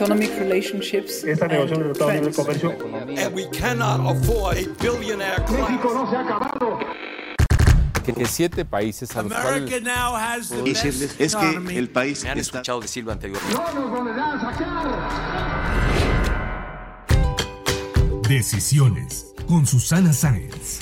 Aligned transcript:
Economic 0.00 0.30
relationships 0.38 1.24
Esta 1.24 1.46
negociación 1.46 1.82
de 1.82 1.92
Estados 1.92 2.14
Unidos 2.14 2.36
comercio. 2.36 2.70
And 3.18 3.34
we 3.34 3.46
cannot 3.50 4.00
afford 4.10 4.56
a 4.56 4.66
billionaire 4.80 5.44
class. 5.44 5.70
no 5.84 6.10
se 6.10 6.16
ha 6.16 6.20
acabado. 6.20 6.78
que 8.02 8.26
siete 8.26 8.64
países 8.64 9.14
a 9.14 9.22
los 9.22 9.32
cuales 9.32 9.62
America 9.62 9.80
now 9.80 10.16
has 10.16 10.48
the 10.48 10.62
decirles 10.62 11.18
best 11.18 11.20
es 11.20 11.36
que 11.36 11.78
el 11.78 11.90
país 11.90 12.24
Me 12.24 12.30
han 12.30 12.38
está 12.38 12.58
escuchado 12.58 12.80
decirlo 12.80 13.12
anteriormente. 13.12 13.54
No 13.54 13.72
nos 13.88 14.18
a 14.18 14.40
sacar. 14.40 14.88
Decisiones 18.26 19.34
con 19.46 19.66
Susana 19.66 20.14
Sáenz. 20.14 20.80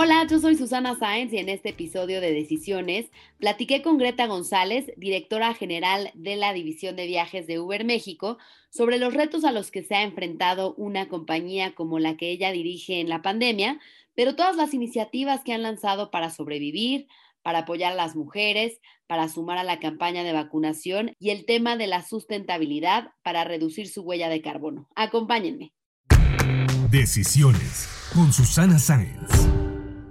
Hola, 0.00 0.24
yo 0.30 0.38
soy 0.38 0.54
Susana 0.54 0.94
Sáenz 0.94 1.32
y 1.32 1.38
en 1.38 1.48
este 1.48 1.70
episodio 1.70 2.20
de 2.20 2.30
Decisiones 2.30 3.10
platiqué 3.40 3.82
con 3.82 3.98
Greta 3.98 4.28
González, 4.28 4.92
directora 4.96 5.54
general 5.54 6.12
de 6.14 6.36
la 6.36 6.52
División 6.52 6.94
de 6.94 7.08
Viajes 7.08 7.48
de 7.48 7.58
Uber 7.58 7.84
México, 7.84 8.38
sobre 8.70 8.98
los 8.98 9.12
retos 9.12 9.42
a 9.42 9.50
los 9.50 9.72
que 9.72 9.82
se 9.82 9.96
ha 9.96 10.04
enfrentado 10.04 10.72
una 10.76 11.08
compañía 11.08 11.74
como 11.74 11.98
la 11.98 12.16
que 12.16 12.30
ella 12.30 12.52
dirige 12.52 13.00
en 13.00 13.08
la 13.08 13.22
pandemia, 13.22 13.80
pero 14.14 14.36
todas 14.36 14.54
las 14.54 14.72
iniciativas 14.72 15.42
que 15.42 15.52
han 15.52 15.64
lanzado 15.64 16.12
para 16.12 16.30
sobrevivir, 16.30 17.08
para 17.42 17.60
apoyar 17.60 17.90
a 17.90 17.96
las 17.96 18.14
mujeres, 18.14 18.80
para 19.08 19.28
sumar 19.28 19.58
a 19.58 19.64
la 19.64 19.80
campaña 19.80 20.22
de 20.22 20.32
vacunación 20.32 21.16
y 21.18 21.30
el 21.30 21.44
tema 21.44 21.76
de 21.76 21.88
la 21.88 22.06
sustentabilidad 22.06 23.08
para 23.24 23.42
reducir 23.42 23.88
su 23.88 24.02
huella 24.02 24.28
de 24.28 24.42
carbono. 24.42 24.88
Acompáñenme. 24.94 25.72
Decisiones 26.88 27.88
con 28.14 28.32
Susana 28.32 28.78
Sáenz. 28.78 29.67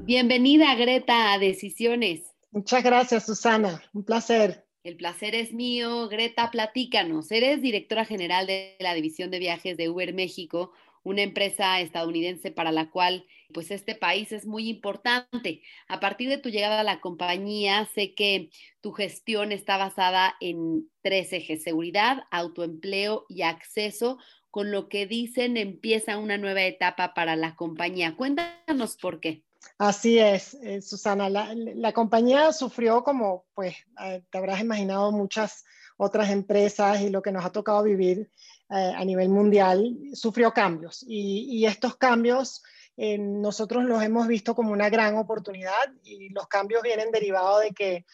Bienvenida, 0.08 0.74
Greta, 0.76 1.34
a 1.34 1.38
Decisiones. 1.38 2.34
Muchas 2.52 2.82
gracias, 2.82 3.26
Susana. 3.26 3.84
Un 3.94 4.06
placer. 4.06 4.66
El 4.86 4.96
placer 4.96 5.36
es 5.36 5.52
mío. 5.52 6.08
Greta, 6.08 6.50
platícanos. 6.50 7.30
Eres 7.30 7.62
directora 7.62 8.06
general 8.06 8.48
de 8.48 8.78
la 8.80 8.94
División 8.94 9.32
de 9.32 9.40
Viajes 9.40 9.76
de 9.76 9.90
Uber 9.90 10.14
México, 10.14 10.72
una 11.04 11.24
empresa 11.24 11.82
estadounidense 11.82 12.52
para 12.52 12.72
la 12.72 12.90
cual 12.90 13.26
pues 13.54 13.70
este 13.70 13.96
país 13.96 14.32
es 14.32 14.46
muy 14.46 14.70
importante. 14.70 15.62
A 15.90 16.00
partir 16.00 16.30
de 16.30 16.38
tu 16.38 16.48
llegada 16.48 16.80
a 16.80 16.86
la 16.86 17.02
compañía, 17.02 17.84
sé 17.94 18.16
que 18.16 18.50
tu 18.80 18.94
gestión 18.94 19.52
está 19.52 19.76
basada 19.76 20.36
en 20.40 20.90
tres 21.02 21.34
ejes, 21.34 21.64
seguridad, 21.64 22.24
autoempleo 22.32 23.26
y 23.28 23.42
acceso, 23.42 24.20
con 24.52 24.72
lo 24.72 24.88
que 24.88 25.06
dicen 25.06 25.58
empieza 25.58 26.18
una 26.18 26.38
nueva 26.38 26.64
etapa 26.64 27.14
para 27.14 27.36
la 27.36 27.58
compañía. 27.58 28.16
Cuéntanos 28.16 28.96
por 28.96 29.20
qué. 29.20 29.44
Así 29.78 30.20
es, 30.20 30.56
eh, 30.56 30.82
Susana. 30.82 31.30
La, 31.30 31.94
compañía 31.94 32.52
sufrió 32.54 33.04
como, 33.04 33.46
pues, 33.54 33.76
eh, 34.04 34.24
te 34.30 34.38
habrás 34.38 34.60
imaginado 34.60 35.12
muchas 35.12 35.64
otras 35.98 36.30
empresas 36.30 37.02
y 37.02 37.10
lo 37.10 37.22
que 37.22 37.32
nos 37.32 37.46
ha 37.46 37.52
tocado 37.52 37.84
vivir 37.84 38.32
eh, 38.70 38.94
a 38.96 39.04
nivel 39.06 39.30
mundial, 39.30 39.98
sufrió 40.14 40.52
cambios. 40.52 41.04
Y, 41.08 41.66
estos 41.66 41.96
cambios 41.96 42.64
eh, 42.98 43.18
nosotros 43.18 43.86
los 43.86 44.02
hemos 44.04 44.28
visto 44.28 44.56
como 44.56 44.72
una 44.72 44.90
gran 44.90 45.16
oportunidad 45.16 45.94
y 46.04 46.30
los 46.30 46.48
cambios 46.48 46.82
vienen 46.84 47.12
derivados 47.12 47.62
de 47.62 47.72
que 47.72 48.06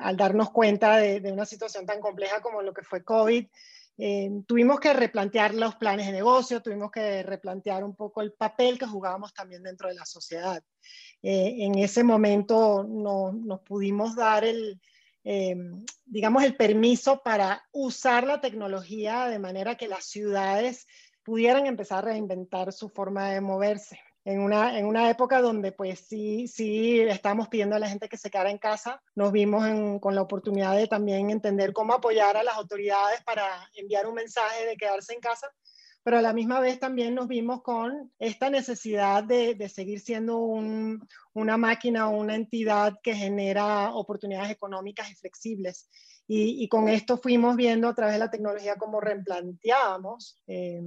al 0.00 0.16
darnos 0.16 0.52
cuenta 0.52 0.98
de, 0.98 1.32
una 1.32 1.44
situación 1.44 1.84
tan 1.84 2.00
compleja 2.00 2.40
como 2.40 2.62
lo 2.62 2.72
que 2.72 2.82
fue 2.82 3.02
COVID, 3.02 3.44
eh, 3.98 4.30
tuvimos 4.46 4.80
que 4.80 4.92
replantear 4.92 5.54
los 5.54 5.76
planes 5.76 6.06
de 6.06 6.12
negocio, 6.12 6.62
tuvimos 6.62 6.90
que 6.90 7.22
replantear 7.22 7.84
un 7.84 7.94
poco 7.94 8.22
el 8.22 8.32
papel 8.32 8.78
que 8.78 8.86
jugábamos 8.86 9.34
también 9.34 9.62
dentro 9.62 9.88
de 9.88 9.94
la 9.94 10.06
sociedad. 10.06 10.62
Eh, 11.22 11.56
en 11.58 11.78
ese 11.78 12.02
momento 12.02 12.84
no, 12.88 13.32
nos 13.32 13.60
pudimos 13.60 14.16
dar 14.16 14.44
el, 14.44 14.80
eh, 15.24 15.56
digamos, 16.04 16.42
el 16.42 16.56
permiso 16.56 17.22
para 17.22 17.62
usar 17.72 18.26
la 18.26 18.40
tecnología 18.40 19.26
de 19.28 19.38
manera 19.38 19.76
que 19.76 19.88
las 19.88 20.06
ciudades 20.06 20.86
pudieran 21.22 21.66
empezar 21.66 21.98
a 21.98 22.12
reinventar 22.12 22.72
su 22.72 22.88
forma 22.88 23.30
de 23.30 23.40
moverse 23.40 24.00
en 24.24 24.40
una, 24.40 24.78
en 24.78 24.86
una 24.86 25.10
época 25.10 25.40
donde 25.40 25.72
pues 25.72 26.00
sí, 26.00 26.46
sí 26.46 27.00
estábamos 27.00 27.48
pidiendo 27.48 27.76
a 27.76 27.78
la 27.78 27.88
gente 27.88 28.08
que 28.08 28.16
se 28.16 28.30
quedara 28.30 28.50
en 28.50 28.58
casa, 28.58 29.02
nos 29.14 29.32
vimos 29.32 29.66
en, 29.66 29.98
con 29.98 30.14
la 30.14 30.22
oportunidad 30.22 30.76
de 30.76 30.86
también 30.86 31.30
entender 31.30 31.72
cómo 31.72 31.94
apoyar 31.94 32.36
a 32.36 32.44
las 32.44 32.56
autoridades 32.56 33.22
para 33.24 33.44
enviar 33.74 34.06
un 34.06 34.14
mensaje 34.14 34.66
de 34.66 34.76
quedarse 34.76 35.14
en 35.14 35.20
casa, 35.20 35.48
pero 36.04 36.18
a 36.18 36.22
la 36.22 36.32
misma 36.32 36.60
vez 36.60 36.80
también 36.80 37.14
nos 37.14 37.28
vimos 37.28 37.62
con 37.62 38.12
esta 38.18 38.50
necesidad 38.50 39.22
de, 39.22 39.54
de 39.54 39.68
seguir 39.68 40.00
siendo 40.00 40.38
un, 40.38 41.06
una 41.32 41.56
máquina 41.56 42.08
o 42.08 42.16
una 42.16 42.34
entidad 42.34 42.94
que 43.02 43.14
genera 43.14 43.92
oportunidades 43.94 44.50
económicas 44.50 45.10
y 45.10 45.14
flexibles. 45.14 45.88
Y, 46.34 46.64
y, 46.64 46.68
con 46.68 46.88
esto 46.88 47.18
fuimos 47.18 47.56
viendo 47.56 47.88
a 47.88 47.94
través 47.94 48.14
de 48.14 48.18
la 48.20 48.30
tecnología 48.30 48.76
cómo 48.76 49.02
replanteábamos 49.02 50.40
eh, 50.46 50.80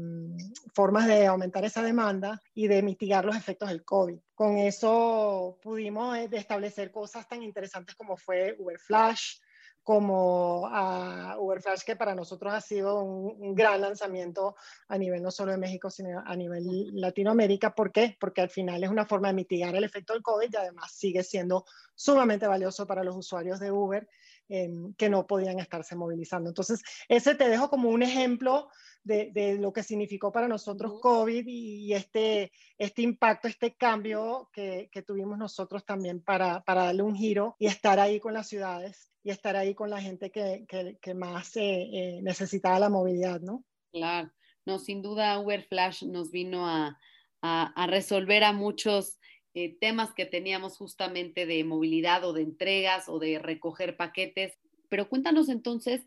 formas 0.74 1.06
de 1.06 1.28
aumentar 1.28 1.64
esa 1.64 1.84
demanda 1.84 2.42
y 2.56 2.68
de 2.68 2.82
mitigar 2.82 3.26
los 3.26 3.36
efectos 3.36 3.70
del 3.70 3.86
COVID. 3.86 4.18
Con 4.34 4.58
eso 4.58 5.60
pudimos 5.62 6.18
eh, 6.18 6.28
establecer 6.32 6.90
cosas 6.92 7.28
tan 7.28 7.44
interesantes 7.44 7.94
como 7.94 8.18
fue 8.18 8.56
Uber 8.58 8.80
Flash, 8.80 9.36
como 9.84 10.62
uh, 10.62 11.40
Uber 11.40 11.62
Flash, 11.62 11.84
que 11.86 11.96
para 11.96 12.16
nosotros 12.16 12.52
ha 12.52 12.60
sido 12.60 13.04
un, 13.04 13.36
un, 13.38 13.54
gran 13.54 13.82
lanzamiento 13.82 14.56
a 14.88 14.98
nivel 14.98 15.22
no 15.22 15.30
solo 15.30 15.52
de 15.52 15.60
México, 15.60 15.92
sino 15.92 16.24
a 16.26 16.36
nivel 16.36 16.90
Latinoamérica. 17.00 17.76
¿Por 17.76 17.92
qué? 17.92 18.18
Porque 18.20 18.42
al 18.42 18.50
final 18.50 18.84
es 18.84 18.90
una 18.90 19.06
forma 19.06 19.28
de 19.28 19.36
mitigar 19.36 19.76
el 19.76 19.84
efecto 19.84 20.14
del 20.14 20.24
COVID 20.24 20.50
y 20.52 20.58
además 20.58 20.92
sigue 20.92 21.22
siendo 21.22 21.66
sumamente 21.94 22.48
valioso 22.48 22.88
para 22.88 23.04
los 23.04 23.16
usuarios 23.16 23.60
de 23.60 23.72
Uber 23.72 24.10
eh, 24.50 24.70
que 24.98 25.10
no 25.10 25.26
podían 25.26 25.60
estarse 25.60 25.96
movilizando. 25.96 26.50
Entonces, 26.50 26.82
ese 27.08 27.36
te 27.36 27.50
dejo 27.50 27.70
como 27.70 27.90
un 27.90 28.04
ejemplo 28.04 28.70
de, 29.06 29.32
de 29.32 29.58
lo 29.58 29.72
que 29.72 29.84
significó 29.84 30.32
para 30.32 30.48
nosotros 30.48 31.00
COVID 31.00 31.46
y, 31.48 31.86
y 31.86 31.94
este, 31.94 32.52
este 32.78 33.04
impacto, 33.04 33.48
este 33.48 33.76
cambio 33.76 34.50
que, 34.52 34.90
que 34.92 35.04
tuvimos 35.04 35.38
nosotros 35.38 35.86
también 35.86 36.22
para, 36.22 36.64
para, 36.64 36.86
darle 36.86 37.04
un 37.04 37.16
giro 37.16 37.56
y 37.60 37.68
estar 37.68 38.00
ahí 38.00 38.20
con 38.20 38.34
las 38.34 38.48
ciudades 38.48 39.12
y 39.24 39.30
estar 39.30 39.56
ahí 39.56 39.76
con 39.76 39.90
la 39.90 40.02
gente 40.02 40.32
que, 40.32 40.66
que, 40.68 40.98
que 41.02 41.14
más 41.14 41.56
eh, 41.56 41.90
eh, 41.94 42.20
necesitaba 42.24 42.80
la 42.80 42.90
movilidad, 42.90 43.42
¿no? 43.42 43.64
Claro, 43.92 44.32
no, 44.66 44.80
sin 44.80 45.02
duda 45.02 45.40
Uber 45.40 45.64
Flash 45.64 46.04
nos 46.04 46.32
vino 46.32 46.68
a, 46.68 47.00
a, 47.42 47.84
a 47.84 47.88
resolver 47.88 48.44
a 48.44 48.54
muchos 48.54 49.20
eh, 49.56 49.76
temas 49.80 50.14
que 50.14 50.26
teníamos 50.26 50.78
justamente 50.78 51.46
de 51.46 51.64
movilidad 51.64 52.24
o 52.26 52.34
de 52.34 52.42
entregas 52.42 53.10
o 53.10 53.20
de 53.20 53.40
recoger 53.40 53.98
paquetes. 53.98 54.58
Pero 54.90 55.10
cuéntanos 55.10 55.50
entonces 55.50 56.02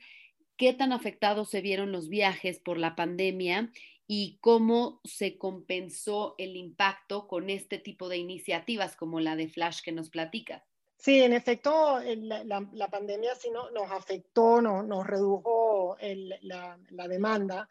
qué 0.56 0.74
tan 0.74 0.92
afectados 0.92 1.48
se 1.48 1.60
vieron 1.60 1.90
los 1.90 2.08
viajes 2.08 2.60
por 2.60 2.78
la 2.78 2.94
pandemia 2.94 3.72
y 4.06 4.38
cómo 4.40 5.00
se 5.04 5.38
compensó 5.38 6.34
el 6.38 6.56
impacto 6.56 7.26
con 7.26 7.50
este 7.50 7.78
tipo 7.78 8.08
de 8.08 8.18
iniciativas 8.18 8.96
como 8.96 9.18
la 9.18 9.34
de 9.34 9.48
Flash 9.48 9.80
que 9.82 9.92
nos 9.92 10.10
platicas. 10.10 10.62
Sí, 10.98 11.22
en 11.22 11.32
efecto, 11.32 12.00
la, 12.00 12.88
pandemia 12.90 13.34
sí 13.36 13.50
no, 13.50 13.70
nos 13.70 13.90
afectó, 13.92 14.60
no, 14.60 14.82
nos 14.82 15.06
redujo 15.06 15.96
la, 16.42 16.76
demanda, 17.08 17.68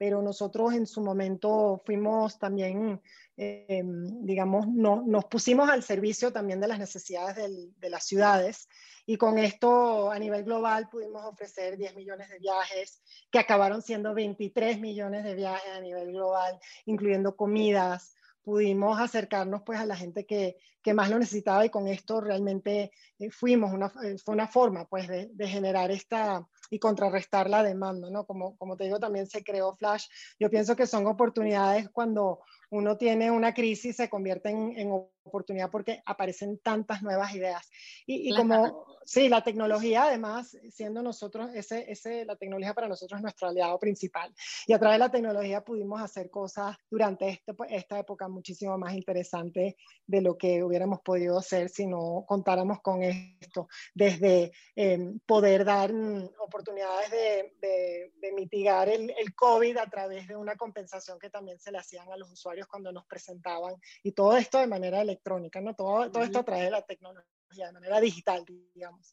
pero 0.00 0.22
nosotros 0.22 0.72
en 0.72 0.86
su 0.86 1.02
momento 1.02 1.82
fuimos 1.84 2.38
también, 2.38 3.02
eh, 3.36 3.82
digamos, 3.84 4.66
no, 4.66 5.02
nos 5.06 5.26
pusimos 5.26 5.68
al 5.68 5.82
servicio 5.82 6.32
también 6.32 6.58
de 6.58 6.68
las 6.68 6.78
necesidades 6.78 7.36
del, 7.36 7.78
de 7.78 7.90
las 7.90 8.06
ciudades 8.06 8.66
y 9.04 9.18
con 9.18 9.36
esto 9.36 10.10
a 10.10 10.18
nivel 10.18 10.44
global 10.44 10.88
pudimos 10.88 11.22
ofrecer 11.26 11.76
10 11.76 11.96
millones 11.96 12.30
de 12.30 12.38
viajes, 12.38 13.02
que 13.30 13.40
acabaron 13.40 13.82
siendo 13.82 14.14
23 14.14 14.80
millones 14.80 15.22
de 15.22 15.34
viajes 15.34 15.70
a 15.70 15.82
nivel 15.82 16.12
global, 16.12 16.58
incluyendo 16.86 17.36
comidas, 17.36 18.14
pudimos 18.42 18.98
acercarnos 18.98 19.60
pues 19.66 19.80
a 19.80 19.84
la 19.84 19.96
gente 19.96 20.24
que, 20.24 20.56
que 20.82 20.94
más 20.94 21.10
lo 21.10 21.18
necesitaba 21.18 21.66
y 21.66 21.68
con 21.68 21.88
esto 21.88 22.22
realmente 22.22 22.90
eh, 23.18 23.30
fuimos, 23.30 23.70
una, 23.70 23.92
eh, 24.02 24.16
fue 24.16 24.32
una 24.32 24.48
forma 24.48 24.86
pues 24.86 25.08
de, 25.08 25.28
de, 25.34 25.46
generar 25.46 25.90
esta 25.90 26.48
y 26.70 26.78
contrarrestar 26.78 27.50
la 27.50 27.62
demanda, 27.62 28.08
¿no? 28.10 28.24
Como, 28.24 28.56
como 28.56 28.76
te 28.76 28.84
digo, 28.84 28.98
también 28.98 29.26
se 29.26 29.42
creó 29.42 29.74
Flash. 29.76 30.06
Yo 30.38 30.48
pienso 30.48 30.76
que 30.76 30.86
son 30.86 31.06
oportunidades 31.06 31.90
cuando, 31.90 32.40
uno 32.70 32.96
tiene 32.96 33.30
una 33.30 33.52
crisis, 33.52 33.96
se 33.96 34.08
convierte 34.08 34.50
en, 34.50 34.78
en 34.78 34.90
oportunidad 35.30 35.70
porque 35.70 36.02
aparecen 36.04 36.58
tantas 36.58 37.02
nuevas 37.02 37.34
ideas. 37.34 37.70
Y, 38.06 38.30
y 38.30 38.36
como, 38.36 38.84
sí, 39.04 39.28
la 39.28 39.42
tecnología 39.42 40.04
además, 40.04 40.56
siendo 40.70 41.02
nosotros, 41.02 41.50
ese, 41.54 41.90
ese, 41.90 42.24
la 42.24 42.36
tecnología 42.36 42.74
para 42.74 42.88
nosotros 42.88 43.18
es 43.18 43.22
nuestro 43.22 43.48
aliado 43.48 43.78
principal. 43.78 44.34
Y 44.66 44.72
a 44.72 44.78
través 44.78 44.96
de 44.96 44.98
la 45.06 45.10
tecnología 45.10 45.64
pudimos 45.64 46.00
hacer 46.00 46.30
cosas 46.30 46.76
durante 46.90 47.28
este, 47.28 47.54
esta 47.70 47.98
época 47.98 48.28
muchísimo 48.28 48.76
más 48.78 48.94
interesantes 48.94 49.74
de 50.06 50.20
lo 50.20 50.36
que 50.36 50.62
hubiéramos 50.62 51.00
podido 51.00 51.38
hacer 51.38 51.68
si 51.68 51.86
no 51.86 52.24
contáramos 52.26 52.80
con 52.82 53.02
esto. 53.02 53.68
Desde 53.94 54.52
eh, 54.76 54.98
poder 55.26 55.64
dar 55.64 55.92
oportunidades 56.38 57.10
de, 57.10 57.54
de, 57.60 58.12
de 58.20 58.32
mitigar 58.32 58.88
el, 58.88 59.10
el 59.16 59.34
COVID 59.34 59.76
a 59.78 59.86
través 59.86 60.28
de 60.28 60.36
una 60.36 60.56
compensación 60.56 61.18
que 61.18 61.30
también 61.30 61.58
se 61.58 61.72
le 61.72 61.78
hacían 61.78 62.10
a 62.10 62.16
los 62.16 62.30
usuarios 62.32 62.66
cuando 62.66 62.92
nos 62.92 63.06
presentaban. 63.06 63.74
Y 64.02 64.12
todo 64.12 64.36
esto 64.36 64.58
de 64.58 64.66
manera 64.66 64.98
electrónica, 65.20 65.60
¿no? 65.60 65.74
Todo, 65.74 66.10
todo 66.10 66.22
esto 66.22 66.40
a 66.40 66.44
través 66.44 66.64
de 66.64 66.70
la 66.70 66.82
tecnología, 66.82 67.66
de 67.66 67.72
manera 67.72 68.00
digital, 68.00 68.44
digamos. 68.74 69.12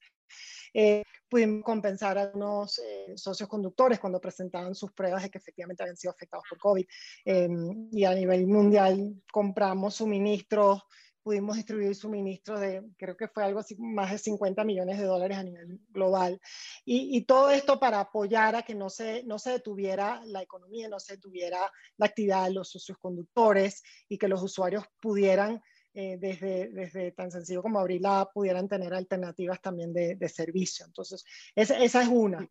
Eh, 0.74 1.04
pudimos 1.30 1.64
compensar 1.64 2.18
a 2.18 2.24
algunos 2.24 2.80
eh, 2.80 3.14
socios 3.16 3.50
conductores 3.50 4.00
cuando 4.00 4.20
presentaban 4.20 4.76
sus 4.76 4.92
pruebas 4.92 5.24
de 5.24 5.30
que 5.30 5.38
efectivamente 5.38 5.84
habían 5.84 5.98
sido 5.98 6.12
afectados 6.12 6.46
por 6.50 6.60
COVID. 6.60 6.86
Eh, 7.26 7.50
y 7.92 8.04
a 8.04 8.14
nivel 8.14 8.48
mundial 8.48 9.22
compramos 9.32 9.96
suministros, 9.96 10.84
pudimos 11.24 11.58
distribuir 11.58 11.94
suministros 11.94 12.62
de, 12.62 12.84
creo 12.98 13.18
que 13.18 13.28
fue 13.28 13.44
algo 13.44 13.60
así, 13.60 13.76
más 13.78 14.12
de 14.12 14.18
50 14.18 14.64
millones 14.64 14.98
de 14.98 15.04
dólares 15.04 15.38
a 15.38 15.44
nivel 15.44 15.80
global. 15.90 16.40
Y, 16.86 17.18
y, 17.18 17.26
todo 17.26 17.52
esto 17.52 17.80
para 17.80 18.00
apoyar 18.00 18.56
a 18.56 18.64
que 18.64 18.76
no 18.76 18.90
se, 18.90 19.24
no 19.24 19.38
se 19.38 19.52
detuviera 19.52 20.22
la 20.26 20.42
economía, 20.42 20.88
no 20.88 21.02
se 21.02 21.16
detuviera 21.16 21.70
la 21.98 22.06
actividad 22.06 22.46
de 22.46 22.54
los 22.54 22.70
socios 22.70 22.98
conductores 22.98 23.84
y 24.08 24.18
que 24.18 24.30
los 24.30 24.42
usuarios 24.42 24.86
pudieran 25.02 25.62
eh, 26.00 26.16
desde, 26.20 26.70
desde 26.70 27.12
tan 27.12 27.32
sencillo 27.32 27.64
como 27.64 27.80
abrir 27.80 28.02
la 28.02 28.20
app 28.20 28.32
pudieran 28.32 28.70
tener 28.70 28.94
alternativas 28.94 29.60
también 29.60 29.92
de, 29.92 30.14
de 30.14 30.30
servicio. 30.30 30.86
Entonces, 30.86 31.26
esa, 31.56 31.76
esa 31.80 32.04
es 32.04 32.08
una. 32.08 32.48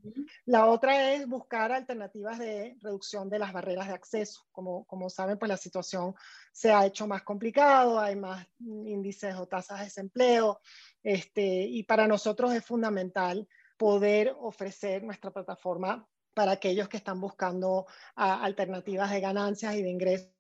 La 0.47 0.67
otra 0.67 1.13
es 1.13 1.29
buscar 1.29 1.71
alternativas 1.71 2.41
de 2.41 2.77
reducción 2.83 3.31
de 3.31 3.39
las 3.39 3.53
barreras 3.53 3.87
de 3.87 3.95
acceso. 3.95 4.49
Como, 4.51 4.85
como 4.87 5.09
saben, 5.09 5.39
pues 5.39 5.49
la 5.49 5.57
situación 5.57 6.13
se 6.51 6.73
ha 6.73 6.87
hecho 6.87 7.07
más 7.07 7.23
complicado, 7.23 8.01
hay 8.01 8.17
más 8.17 8.45
índices 8.59 9.37
o 9.37 9.47
tasas 9.47 9.79
de 9.79 9.85
desempleo, 9.85 10.61
este, 11.05 11.45
y 11.45 11.85
para 11.85 12.09
nosotros 12.09 12.53
es 12.53 12.65
fundamental 12.65 13.47
poder 13.77 14.35
ofrecer 14.41 15.05
nuestra 15.05 15.31
plataforma 15.31 16.05
para 16.35 16.51
aquellos 16.51 16.89
que 16.89 16.97
están 16.97 17.21
buscando 17.21 17.87
a, 18.17 18.43
alternativas 18.43 19.13
de 19.13 19.21
ganancias 19.21 19.77
y 19.77 19.83
de 19.83 19.91
ingresos 19.91 20.36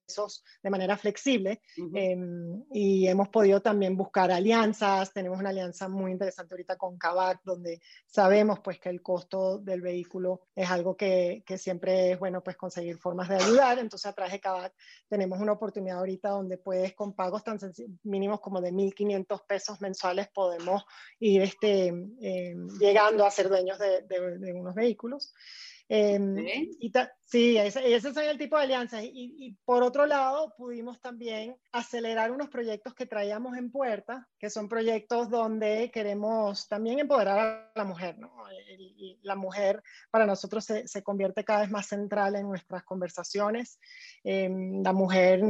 de 0.62 0.70
manera 0.70 0.97
flexible 0.97 1.61
uh 1.79 1.82
-huh. 1.82 1.99
eh, 1.99 2.64
y 2.73 3.08
hemos 3.08 3.29
podido 3.29 3.61
también 3.61 3.97
buscar 3.97 4.31
alianzas. 4.31 5.12
Tenemos 5.12 5.38
una 5.38 5.50
alianza 5.50 5.88
muy 5.88 6.12
interesante 6.12 6.55
ahorita 6.55 6.76
con 6.76 6.97
Kavak, 6.97 7.41
donde 7.44 7.81
sabemos 8.06 8.61
pues 8.61 8.79
que 8.79 8.88
el 8.88 9.03
costo 9.03 9.58
del 9.58 9.81
vehículo 9.81 10.43
es 10.55 10.70
algo 10.70 10.97
que, 10.97 11.43
que 11.47 11.58
siempre 11.58 12.12
es 12.12 12.19
bueno 12.19 12.43
pues 12.43 12.56
conseguir 12.56 12.99
formas 12.99 13.29
de 13.29 13.37
ayudar. 13.37 13.79
Entonces 13.79 14.06
a 14.06 14.12
través 14.12 14.32
de 14.32 14.41
Kavak 14.41 14.75
tenemos 15.08 15.41
una 15.41 15.53
oportunidad 15.53 15.99
ahorita 15.99 16.31
donde 16.31 16.59
puedes 16.59 16.94
con 16.94 17.14
pagos 17.14 17.43
tan 17.43 17.59
mínimos 18.05 18.41
como 18.41 18.61
de 18.61 18.73
1.500 18.73 19.47
pesos 19.47 19.81
mensuales 19.81 20.29
podemos 20.29 20.85
ir 21.19 21.43
este, 21.43 21.93
eh, 22.20 22.55
llegando 22.79 23.25
a 23.25 23.31
ser 23.31 23.49
dueños 23.49 23.79
de, 23.79 24.02
de, 24.02 24.38
de 24.38 24.52
unos 24.52 24.75
vehículos. 24.75 25.32
Eh, 25.88 26.19
y 26.81 26.93
sí, 27.25 27.56
ese, 27.56 27.94
ese 27.94 28.09
es 28.09 28.17
el 28.17 28.38
tipo 28.38 28.56
de 28.56 28.64
alianzas. 28.64 29.05
Y, 29.05 29.35
y, 29.38 29.52
por 29.64 29.82
otro 29.82 29.95
lado, 30.04 30.52
pudimos 30.58 31.00
también 31.00 31.56
acelerar 31.72 32.32
unos 32.32 32.48
proyectos 32.48 32.94
que 32.94 33.06
traíamos 33.06 33.56
en 33.56 33.70
puerta, 33.70 34.28
que 34.38 34.50
son 34.50 34.69
proyectos 34.69 35.31
donde 35.31 35.90
queremos 35.90 36.69
también 36.69 36.98
empoderar 36.98 37.38
a 37.38 37.72
la 37.75 37.84
mujer. 37.84 38.19
¿no? 38.19 38.32
La 39.22 39.37
mujer 39.37 39.82
para 40.10 40.26
nosotros 40.26 40.64
se, 40.64 40.87
se, 40.88 41.02
convierte 41.02 41.44
cada 41.44 41.60
vez 41.60 41.70
más 41.70 41.87
central 41.87 42.37
en 42.37 42.48
nuestras 42.48 42.82
conversaciones. 42.82 43.78
Eh, 44.25 44.50
la 44.82 44.93
mujer 44.93 45.40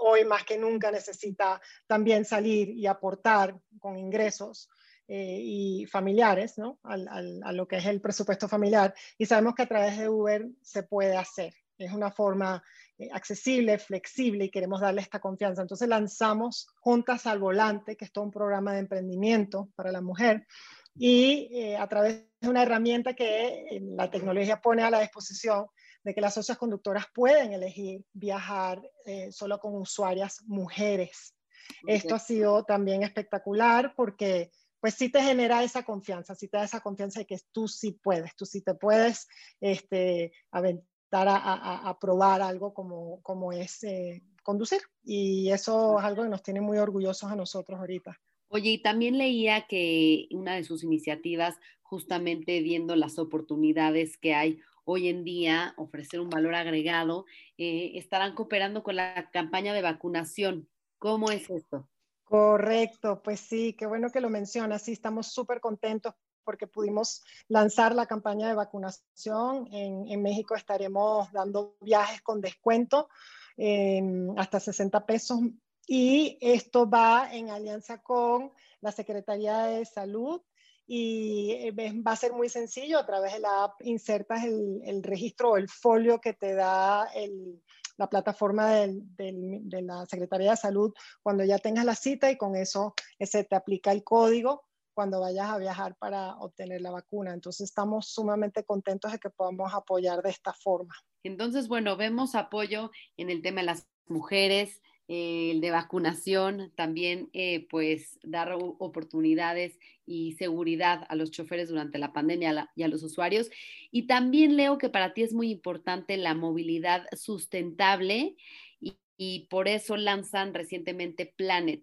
hoy 0.00 0.24
más 0.24 0.44
que 0.44 0.58
nunca 0.58 0.90
necesita 0.90 1.60
también 1.86 2.24
salir 2.24 2.70
y 2.70 2.86
aportar 2.86 3.56
con 3.78 3.98
ingresos 3.98 4.68
eh, 5.06 5.38
y 5.38 5.86
familiares, 5.86 6.56
¿no? 6.56 6.78
Al, 6.82 7.06
al, 7.08 7.42
a 7.44 7.52
lo 7.52 7.68
que 7.68 7.76
es 7.76 7.84
el 7.84 8.00
presupuesto 8.00 8.48
familiar. 8.48 8.94
Y 9.18 9.26
sabemos 9.26 9.54
que 9.54 9.62
a 9.62 9.68
través 9.68 9.98
de 9.98 10.08
Uber 10.08 10.48
se 10.62 10.82
puede 10.82 11.14
hacer. 11.14 11.52
Es 11.78 11.92
una 11.92 12.10
forma 12.10 12.62
eh, 12.96 13.08
accesible, 13.12 13.78
flexible 13.78 14.44
y 14.44 14.50
queremos 14.50 14.80
darle 14.80 15.00
esta 15.00 15.18
confianza. 15.18 15.62
Entonces 15.62 15.88
lanzamos 15.88 16.68
Juntas 16.80 17.26
al 17.26 17.40
Volante, 17.40 17.96
que 17.96 18.04
es 18.04 18.12
todo 18.12 18.24
un 18.24 18.30
programa 18.30 18.72
de 18.72 18.80
emprendimiento 18.80 19.70
para 19.74 19.90
la 19.90 20.00
mujer. 20.00 20.46
Y 20.94 21.48
eh, 21.52 21.76
a 21.76 21.88
través 21.88 22.24
de 22.40 22.48
una 22.48 22.62
herramienta 22.62 23.14
que 23.14 23.66
eh, 23.68 23.80
la 23.82 24.08
tecnología 24.10 24.60
pone 24.60 24.84
a 24.84 24.90
la 24.90 25.00
disposición 25.00 25.66
de 26.04 26.14
que 26.14 26.20
las 26.20 26.34
socias 26.34 26.56
conductoras 26.56 27.06
pueden 27.12 27.52
elegir 27.52 28.04
viajar 28.12 28.82
solo 29.30 29.58
con 29.58 29.74
usuarias 29.74 30.42
mujeres. 30.46 31.34
Okay. 31.82 31.96
Esto 31.96 32.14
ha 32.14 32.18
sido 32.18 32.62
también 32.64 33.02
espectacular 33.02 33.94
porque 33.96 34.50
pues 34.80 34.96
sí 34.96 35.08
te 35.08 35.22
genera 35.22 35.64
esa 35.64 35.82
confianza, 35.82 36.34
sí 36.34 36.46
te 36.48 36.58
da 36.58 36.64
esa 36.64 36.80
confianza 36.80 37.20
de 37.20 37.24
que 37.24 37.38
tú 37.52 37.66
sí 37.68 37.92
puedes, 37.92 38.36
tú 38.36 38.44
sí 38.44 38.60
te 38.60 38.74
puedes 38.74 39.26
este, 39.58 40.30
aventar 40.50 40.84
a, 41.16 41.36
a, 41.36 41.88
a 41.88 41.98
probar 41.98 42.42
algo 42.42 42.74
como, 42.74 43.20
como 43.22 43.52
es 43.52 43.82
eh, 43.84 44.22
conducir. 44.42 44.80
Y 45.02 45.50
eso 45.50 45.98
es 45.98 46.04
algo 46.04 46.22
que 46.22 46.28
nos 46.28 46.42
tiene 46.42 46.60
muy 46.60 46.78
orgullosos 46.78 47.30
a 47.30 47.36
nosotros 47.36 47.78
ahorita. 47.78 48.18
Oye, 48.48 48.70
y 48.70 48.82
también 48.82 49.18
leía 49.18 49.66
que 49.66 50.28
una 50.30 50.54
de 50.54 50.64
sus 50.64 50.84
iniciativas, 50.84 51.56
justamente 51.82 52.60
viendo 52.60 52.94
las 52.94 53.18
oportunidades 53.18 54.16
que 54.16 54.34
hay 54.34 54.60
hoy 54.84 55.08
en 55.08 55.24
día, 55.24 55.74
ofrecer 55.76 56.20
un 56.20 56.28
valor 56.28 56.54
agregado, 56.54 57.24
eh, 57.56 57.92
estarán 57.94 58.34
cooperando 58.34 58.82
con 58.82 58.96
la 58.96 59.30
campaña 59.32 59.72
de 59.72 59.82
vacunación. 59.82 60.68
¿Cómo 60.98 61.30
es 61.30 61.50
esto? 61.50 61.88
Correcto, 62.24 63.22
pues 63.22 63.40
sí, 63.40 63.74
qué 63.74 63.86
bueno 63.86 64.10
que 64.10 64.20
lo 64.20 64.30
mencionas. 64.30 64.82
Sí, 64.82 64.92
estamos 64.92 65.28
súper 65.32 65.60
contentos 65.60 66.14
porque 66.44 66.66
pudimos 66.66 67.22
lanzar 67.48 67.94
la 67.94 68.06
campaña 68.06 68.48
de 68.48 68.54
vacunación. 68.54 69.68
En, 69.72 70.06
en 70.08 70.22
México 70.22 70.54
estaremos 70.54 71.32
dando 71.32 71.76
viajes 71.80 72.22
con 72.22 72.40
descuento 72.40 73.08
eh, 73.56 74.02
hasta 74.36 74.60
60 74.60 75.06
pesos 75.06 75.40
y 75.86 76.38
esto 76.40 76.88
va 76.88 77.28
en 77.32 77.50
alianza 77.50 78.02
con 78.02 78.52
la 78.80 78.92
Secretaría 78.92 79.64
de 79.64 79.84
Salud 79.84 80.40
y 80.86 81.52
eh, 81.52 81.72
va 82.06 82.12
a 82.12 82.16
ser 82.16 82.32
muy 82.32 82.48
sencillo. 82.48 82.98
A 82.98 83.06
través 83.06 83.34
de 83.34 83.40
la 83.40 83.64
app 83.64 83.80
insertas 83.82 84.44
el, 84.44 84.80
el 84.84 85.02
registro 85.02 85.52
o 85.52 85.56
el 85.56 85.68
folio 85.68 86.20
que 86.20 86.32
te 86.32 86.54
da 86.54 87.06
el, 87.14 87.62
la 87.96 88.08
plataforma 88.08 88.70
del, 88.70 89.02
del, 89.16 89.68
de 89.68 89.82
la 89.82 90.06
Secretaría 90.06 90.50
de 90.50 90.56
Salud 90.56 90.92
cuando 91.22 91.44
ya 91.44 91.58
tengas 91.58 91.84
la 91.84 91.94
cita 91.94 92.30
y 92.30 92.36
con 92.36 92.56
eso 92.56 92.94
se 93.20 93.44
te 93.44 93.56
aplica 93.56 93.92
el 93.92 94.02
código 94.02 94.64
cuando 94.94 95.20
vayas 95.20 95.50
a 95.50 95.58
viajar 95.58 95.96
para 95.96 96.36
obtener 96.36 96.80
la 96.80 96.90
vacuna. 96.90 97.34
Entonces 97.34 97.68
estamos 97.68 98.08
sumamente 98.08 98.64
contentos 98.64 99.12
de 99.12 99.18
que 99.18 99.30
podamos 99.30 99.74
apoyar 99.74 100.22
de 100.22 100.30
esta 100.30 100.52
forma. 100.52 100.94
Entonces, 101.24 101.68
bueno, 101.68 101.96
vemos 101.96 102.34
apoyo 102.34 102.90
en 103.16 103.30
el 103.30 103.42
tema 103.42 103.60
de 103.60 103.66
las 103.66 103.88
mujeres, 104.06 104.80
eh, 105.08 105.50
el 105.50 105.60
de 105.60 105.70
vacunación, 105.70 106.72
también 106.76 107.28
eh, 107.34 107.66
pues 107.68 108.18
dar 108.22 108.52
oportunidades 108.52 109.78
y 110.06 110.32
seguridad 110.32 111.04
a 111.08 111.14
los 111.14 111.30
choferes 111.30 111.68
durante 111.68 111.98
la 111.98 112.12
pandemia 112.12 112.70
y 112.74 112.82
a 112.84 112.88
los 112.88 113.02
usuarios. 113.02 113.50
Y 113.90 114.06
también 114.06 114.56
leo 114.56 114.78
que 114.78 114.88
para 114.88 115.12
ti 115.12 115.22
es 115.22 115.34
muy 115.34 115.50
importante 115.50 116.16
la 116.16 116.34
movilidad 116.34 117.06
sustentable 117.12 118.36
y, 118.80 118.96
y 119.18 119.46
por 119.50 119.68
eso 119.68 119.96
lanzan 119.96 120.54
recientemente 120.54 121.26
Planet. 121.26 121.82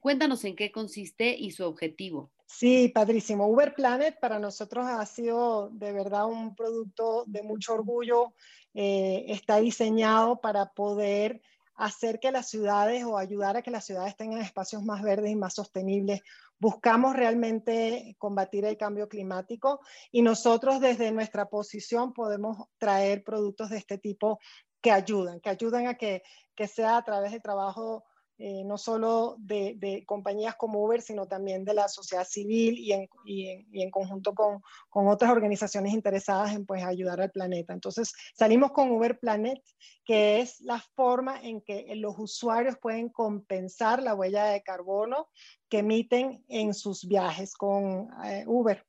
Cuéntanos 0.00 0.44
en 0.44 0.56
qué 0.56 0.72
consiste 0.72 1.36
y 1.36 1.52
su 1.52 1.64
objetivo. 1.64 2.32
Sí, 2.46 2.88
padrísimo. 2.88 3.48
Uber 3.48 3.74
Planet 3.74 4.18
para 4.20 4.38
nosotros 4.38 4.86
ha 4.86 5.04
sido 5.04 5.68
de 5.70 5.92
verdad 5.92 6.26
un 6.26 6.54
producto 6.54 7.24
de 7.26 7.42
mucho 7.42 7.74
orgullo. 7.74 8.34
Eh, 8.72 9.24
está 9.28 9.56
diseñado 9.56 10.40
para 10.40 10.72
poder 10.72 11.42
hacer 11.74 12.20
que 12.20 12.30
las 12.30 12.48
ciudades 12.48 13.04
o 13.04 13.18
ayudar 13.18 13.56
a 13.56 13.62
que 13.62 13.70
las 13.70 13.84
ciudades 13.84 14.16
tengan 14.16 14.40
espacios 14.40 14.82
más 14.84 15.02
verdes 15.02 15.32
y 15.32 15.36
más 15.36 15.54
sostenibles. 15.54 16.22
Buscamos 16.58 17.14
realmente 17.16 18.14
combatir 18.18 18.64
el 18.64 18.78
cambio 18.78 19.08
climático 19.08 19.80
y 20.10 20.22
nosotros 20.22 20.80
desde 20.80 21.12
nuestra 21.12 21.46
posición 21.50 22.12
podemos 22.14 22.68
traer 22.78 23.24
productos 23.24 23.70
de 23.70 23.78
este 23.78 23.98
tipo 23.98 24.38
que 24.80 24.90
ayudan, 24.90 25.40
que 25.40 25.50
ayudan 25.50 25.88
a 25.88 25.94
que, 25.94 26.22
que 26.54 26.68
sea 26.68 26.96
a 26.96 27.04
través 27.04 27.32
del 27.32 27.42
trabajo 27.42 28.04
eh, 28.38 28.64
no 28.64 28.76
solo 28.76 29.36
de, 29.38 30.04
compañías 30.06 30.56
como 30.56 30.84
Uber, 30.84 31.00
sino 31.00 31.26
también 31.26 31.64
de 31.64 31.72
la 31.72 31.88
sociedad 31.88 32.26
civil 32.26 32.78
y 32.78 32.92
en, 32.92 33.08
y 33.24 33.82
en, 33.82 33.90
conjunto 33.90 34.34
con, 34.34 34.60
con, 34.90 35.08
otras 35.08 35.30
organizaciones 35.30 35.94
interesadas 35.94 36.54
en 36.54 36.66
pues, 36.66 36.84
ayudar 36.84 37.20
al 37.20 37.30
planeta. 37.30 37.72
Entonces 37.72 38.12
salimos 38.34 38.72
con 38.72 38.90
Uber 38.90 39.18
Planet, 39.18 39.62
que 40.04 40.40
es 40.40 40.60
la 40.60 40.80
forma 40.94 41.40
en 41.40 41.62
que 41.62 41.86
los 41.96 42.18
usuarios 42.18 42.76
pueden 42.78 43.08
compensar 43.08 44.02
la 44.02 44.14
huella 44.14 44.44
de 44.44 44.62
carbono 44.62 45.28
que 45.70 45.78
emiten 45.78 46.44
en 46.48 46.74
sus 46.74 47.06
viajes 47.08 47.54
con 47.54 48.10
eh, 48.24 48.44
Uber. 48.46 48.84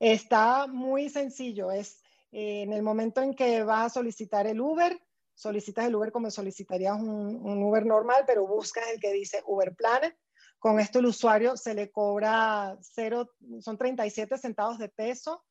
Está 0.00 0.66
muy 0.66 1.08
sencillo, 1.08 1.70
es 1.70 2.02
eh, 2.32 2.62
en 2.62 2.72
el 2.72 2.82
momento 2.82 3.22
en 3.22 3.34
que 3.34 3.62
vas 3.62 3.86
a 3.86 3.94
solicitar 4.00 4.46
el 4.46 4.60
Uber, 4.60 4.98
solicitas 5.36 5.86
el 5.86 5.94
Uber 5.94 6.10
como 6.10 6.30
solicitarías 6.30 6.98
un, 6.98 7.62
Uber 7.62 7.86
normal, 7.86 8.24
pero 8.26 8.46
buscas 8.46 8.84
el 8.92 8.98
que 8.98 9.12
dice 9.12 9.42
Uber 9.46 9.74
Planet. 9.76 10.16
Con 10.58 10.80
esto 10.80 10.98
el 10.98 11.06
usuario 11.06 11.56
se 11.56 11.74
le 11.74 11.92
cobra 11.92 12.76
cero, 12.80 13.30
son 13.60 13.76
37 13.76 14.38
centavos 14.38 14.78
de 14.78 14.88
peso 14.88 15.44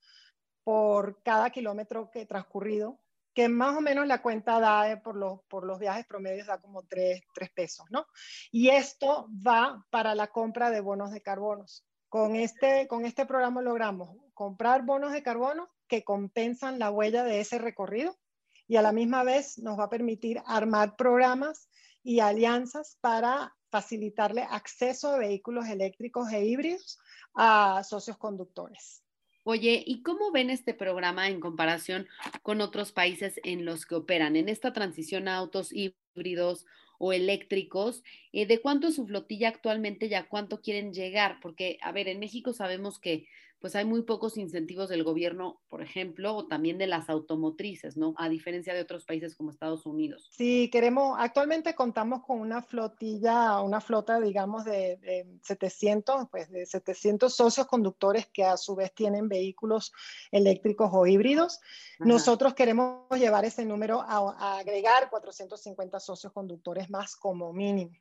por 0.63 1.22
cada 1.22 1.51
kilómetro 1.51 2.10
que 2.10 2.25
transcurrido, 2.25 3.00
que 3.36 3.48
más 3.48 3.77
o 3.77 3.82
menos 3.82 4.08
la 4.08 4.24
cuenta 4.24 4.60
da 4.60 4.92
eh, 4.92 4.98
por, 4.98 5.15
los, 5.15 5.42
por 5.48 5.63
los 5.63 5.77
viajes 5.77 6.08
promedios 6.08 6.48
da 6.48 6.60
como 6.60 6.82
3, 6.84 7.22
3 7.36 7.51
pesos, 7.51 7.86
¿no? 7.92 8.08
Y 8.51 8.70
esto 8.70 9.30
va 9.46 9.86
para 9.92 10.15
la 10.15 10.27
compra 10.27 10.72
de 10.72 10.82
bonos 10.82 11.12
de 11.12 11.22
carbonos. 11.22 11.86
Con 12.10 12.36
este, 12.36 12.88
con 12.88 13.06
este 13.06 13.27
programa 13.27 13.62
logramos 13.62 14.18
comprar 14.34 14.84
bonos 14.84 15.12
de 15.12 15.22
carbono 15.22 15.70
que 15.88 16.04
compensan 16.04 16.80
la 16.80 16.89
huella 16.89 17.24
de 17.24 17.42
ese 17.42 17.60
recorrido 17.60 18.18
y 18.67 18.77
a 18.77 18.81
la 18.81 18.91
misma 18.91 19.24
vez 19.24 19.57
nos 19.57 19.77
va 19.79 19.86
a 19.86 19.89
permitir 19.89 20.41
armar 20.45 20.95
programas 20.95 21.69
y 22.03 22.19
alianzas 22.19 22.98
para 23.01 23.55
facilitarle 23.69 24.43
acceso 24.43 25.10
a 25.10 25.17
vehículos 25.17 25.67
eléctricos 25.67 26.31
e 26.31 26.45
híbridos 26.45 27.00
a 27.34 27.84
socios 27.84 28.17
conductores. 28.17 29.03
Oye, 29.43 29.84
¿y 29.86 30.01
cómo 30.01 30.31
ven 30.31 30.50
este 30.50 30.74
programa 30.74 31.27
en 31.27 31.39
comparación 31.39 32.07
con 32.41 32.62
otros 32.62 32.91
países 32.91 33.39
en 33.43 33.63
los 33.63 33.86
que 33.86 33.95
operan 33.95 34.36
en 34.36 34.50
esta 34.50 34.74
transición 34.74 35.27
a 35.27 35.36
autos 35.36 35.72
híbridos 35.72 36.65
o 36.98 37.13
eléctricos? 37.13 38.01
Eh, 38.34 38.48
¿De 38.48 38.60
cuánto 38.60 38.88
es 38.88 38.95
su 38.95 39.05
flotilla 39.05 39.50
actualmente 39.50 40.07
y 40.07 40.15
a 40.15 40.27
cuánto 40.27 40.62
quieren 40.62 40.93
llegar? 40.93 41.38
Porque, 41.41 41.77
a 41.81 41.91
ver, 41.91 42.07
en 42.07 42.19
México 42.19 42.53
sabemos 42.53 43.00
que 43.00 43.27
pues 43.65 43.75
hay 43.75 43.86
muy 43.86 44.03
pocos 44.03 44.38
incentivos 44.38 44.89
del 44.89 45.03
gobierno, 45.03 45.60
por 45.69 45.81
ejemplo, 45.81 46.36
o 46.36 46.45
también 46.45 46.77
de 46.77 46.86
las 46.86 47.10
automotrices, 47.10 47.98
¿no? 47.98 48.13
A 48.15 48.29
diferencia 48.29 48.75
de 48.75 48.81
otros 48.81 49.05
países 49.05 49.36
como 49.36 49.50
Estados 49.50 49.88
Unidos. 49.88 50.29
Sí, 50.38 50.69
queremos, 50.72 51.17
actualmente 51.19 51.74
contamos 51.74 52.22
con 52.22 52.41
una 52.41 52.62
flotilla, 52.62 53.60
una 53.62 53.81
flota, 53.81 54.19
digamos, 54.19 54.65
de, 54.65 55.39
700, 55.41 56.27
pues 56.29 56.51
de 56.51 56.67
700 56.67 57.36
socios 57.36 57.65
conductores 57.65 58.27
que 58.27 58.43
a 58.43 58.55
su 58.55 58.75
vez 58.75 58.93
tienen 58.93 59.27
vehículos 59.27 59.91
eléctricos 60.29 60.91
o 60.93 61.07
híbridos. 61.07 61.60
Nosotros 61.98 62.53
queremos 62.53 63.10
llevar 63.17 63.45
ese 63.45 63.65
número 63.65 64.00
a 64.00 64.60
agregar 64.60 65.10
450 65.10 66.00
socios 66.00 66.31
conductores 66.31 66.91
más 66.91 67.15
como 67.15 67.51
mínimo 67.51 67.95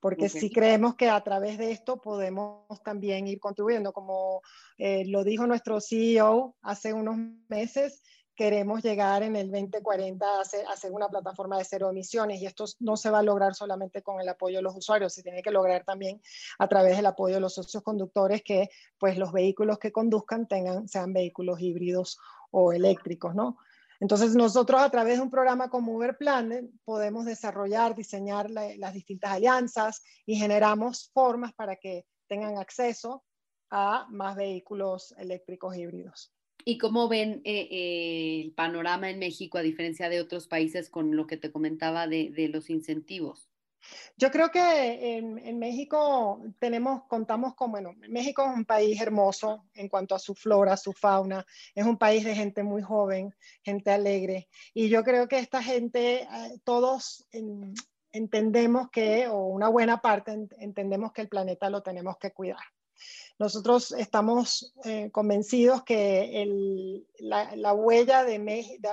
porque 0.00 0.28
sí 0.28 0.50
creemos 0.50 0.94
que 0.94 1.08
a 1.08 1.20
través 1.22 1.58
de 1.58 1.72
esto 1.72 2.00
podemos 2.00 2.66
también 2.84 3.26
ir 3.26 3.40
contribuyendo. 3.40 3.92
Como 3.92 4.42
eh, 4.76 5.04
lo 5.06 5.24
dijo 5.24 5.46
nuestro 5.46 5.80
CEO 5.80 6.56
hace 6.62 6.92
unos 6.92 7.16
meses, 7.48 8.02
queremos 8.38 8.84
llegar 8.84 9.24
en 9.24 9.34
el 9.34 9.50
2040 9.50 10.24
a 10.24 10.40
hacer, 10.40 10.64
a 10.66 10.72
hacer, 10.74 10.92
una 10.92 11.08
plataforma 11.08 11.58
de 11.58 11.64
cero 11.64 11.90
emisiones 11.90 12.40
y 12.40 12.46
esto 12.46 12.66
no 12.78 12.96
se 12.96 13.10
va 13.10 13.18
a 13.18 13.22
lograr 13.24 13.56
solamente 13.56 14.00
con 14.02 14.20
el 14.20 14.28
apoyo 14.28 14.58
de 14.58 14.62
los 14.62 14.76
usuarios, 14.76 15.12
se 15.12 15.24
tiene 15.24 15.42
que 15.42 15.50
lograr 15.50 15.84
también 15.84 16.22
a 16.60 16.68
través 16.68 16.96
del 16.96 17.06
apoyo 17.06 17.34
de 17.34 17.40
los 17.40 17.54
socios 17.54 17.82
conductores 17.82 18.42
que 18.44 18.70
pues 18.96 19.18
los 19.18 19.32
vehículos 19.32 19.80
que 19.80 19.90
conduzcan 19.90 20.46
tengan, 20.46 20.86
sean 20.86 21.12
vehículos 21.12 21.60
híbridos 21.60 22.20
o 22.52 22.72
eléctricos, 22.72 23.34
¿no? 23.34 23.58
Entonces 24.00 24.34
nosotros 24.34 24.80
a 24.80 24.90
través 24.90 25.16
de 25.16 25.22
un 25.22 25.30
programa 25.30 25.70
como 25.70 25.94
Uber 25.96 26.16
Planet 26.16 26.64
podemos 26.84 27.24
desarrollar, 27.24 27.96
diseñar 27.96 28.50
las 28.50 28.94
distintas 28.94 29.32
alianzas 29.32 30.02
y 30.24 30.36
generamos 30.36 31.10
formas 31.12 31.52
para 31.54 31.76
que 31.76 32.04
tengan 32.28 32.58
acceso 32.58 33.24
a 33.70 34.06
más 34.10 34.36
vehículos 34.36 35.14
eléctricos 35.18 35.76
híbridos. 35.76 36.32
¿Y 36.64 36.78
cómo 36.78 37.08
ven 37.08 37.40
eh, 37.44 37.68
eh, 37.70 38.40
el 38.44 38.52
panorama 38.52 39.10
en 39.10 39.18
México 39.18 39.58
a 39.58 39.62
diferencia 39.62 40.08
de 40.08 40.20
otros 40.20 40.46
países 40.48 40.90
con 40.90 41.16
lo 41.16 41.26
que 41.26 41.36
te 41.36 41.50
comentaba 41.50 42.06
de 42.06 42.50
los 42.52 42.70
incentivos? 42.70 43.47
Yo 44.16 44.30
creo 44.30 44.50
que 44.50 45.18
en, 45.18 45.58
México 45.58 46.42
tenemos, 46.58 47.04
contamos 47.08 47.54
con, 47.54 47.70
bueno, 47.70 47.92
México 48.08 48.44
es 48.44 48.56
un 48.56 48.64
país 48.64 49.00
hermoso 49.00 49.64
en 49.74 49.88
cuanto 49.88 50.14
a 50.14 50.18
su 50.18 50.34
flora, 50.34 50.76
su 50.76 50.92
fauna, 50.92 51.44
es 51.74 51.84
un 51.84 51.96
país 51.96 52.24
de 52.24 52.34
gente 52.34 52.62
muy 52.62 52.82
joven, 52.82 53.34
gente 53.62 53.90
alegre, 53.90 54.48
y 54.74 54.88
yo 54.88 55.04
creo 55.04 55.28
que 55.28 55.38
esta 55.38 55.62
gente, 55.62 56.22
eh, 56.22 56.58
todos 56.64 57.26
entendemos 58.12 58.90
que, 58.90 59.28
o 59.28 59.46
una 59.46 59.68
buena 59.68 60.00
parte 60.00 60.36
entendemos 60.58 61.12
que 61.12 61.22
el 61.22 61.28
planeta 61.28 61.70
lo 61.70 61.82
tenemos 61.82 62.16
que 62.18 62.32
cuidar. 62.32 62.58
Nosotros 63.38 63.92
estamos 63.92 64.74
eh, 64.84 65.10
convencidos 65.12 65.84
que 65.84 67.06
la, 67.18 67.72
huella 67.72 68.24
de 68.24 68.38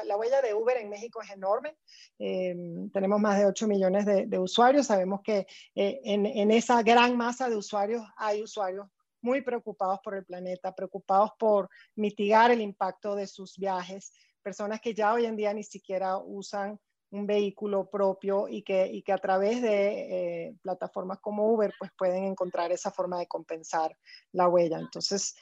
la 0.06 0.18
huella 0.18 0.42
de 0.42 0.54
Uber 0.54 0.78
en 0.78 0.90
México 0.90 1.22
es 1.22 1.32
enorme. 1.32 1.78
Em, 2.20 2.90
tenemos 2.92 3.20
más 3.20 3.40
de 3.40 3.46
8 3.46 3.68
millones 3.68 4.06
de, 4.06 4.40
usuarios. 4.40 4.88
Sabemos 4.88 5.22
que 5.24 5.48
eh, 5.76 6.00
en, 6.04 6.52
esa 6.52 6.84
gran 6.84 7.18
masa 7.18 7.50
de 7.50 7.56
usuarios 7.56 8.04
hay 8.18 8.44
usuarios 8.44 8.88
muy 9.22 9.42
preocupados 9.42 10.00
por 10.04 10.16
el 10.16 10.24
planeta, 10.24 10.76
preocupados 10.76 11.32
por 11.40 11.70
mitigar 11.96 12.52
el 12.52 12.62
impacto 12.62 13.16
de 13.16 13.26
sus 13.26 13.58
viajes, 13.58 14.14
personas 14.44 14.80
que 14.80 14.94
ya 14.94 15.14
hoy 15.14 15.26
en 15.26 15.36
día 15.36 15.54
ni 15.54 15.64
siquiera 15.64 16.18
usan 16.18 16.80
un 17.16 17.26
vehículo 17.26 17.90
propio 17.90 18.48
y 18.48 18.62
que, 18.62 18.88
y 18.88 19.02
que 19.02 19.14
a 19.14 19.18
través 19.18 19.62
de 19.62 20.48
eh, 20.48 20.56
plataformas 20.62 21.20
como 21.20 21.48
Uber 21.52 21.74
pues 21.80 21.92
pueden 21.98 22.26
encontrar 22.26 22.72
esa 22.72 22.92
forma 22.92 23.18
de 23.20 23.28
compensar 23.28 23.98
la 24.32 24.48
huella. 24.48 24.80
Entonces, 24.80 25.36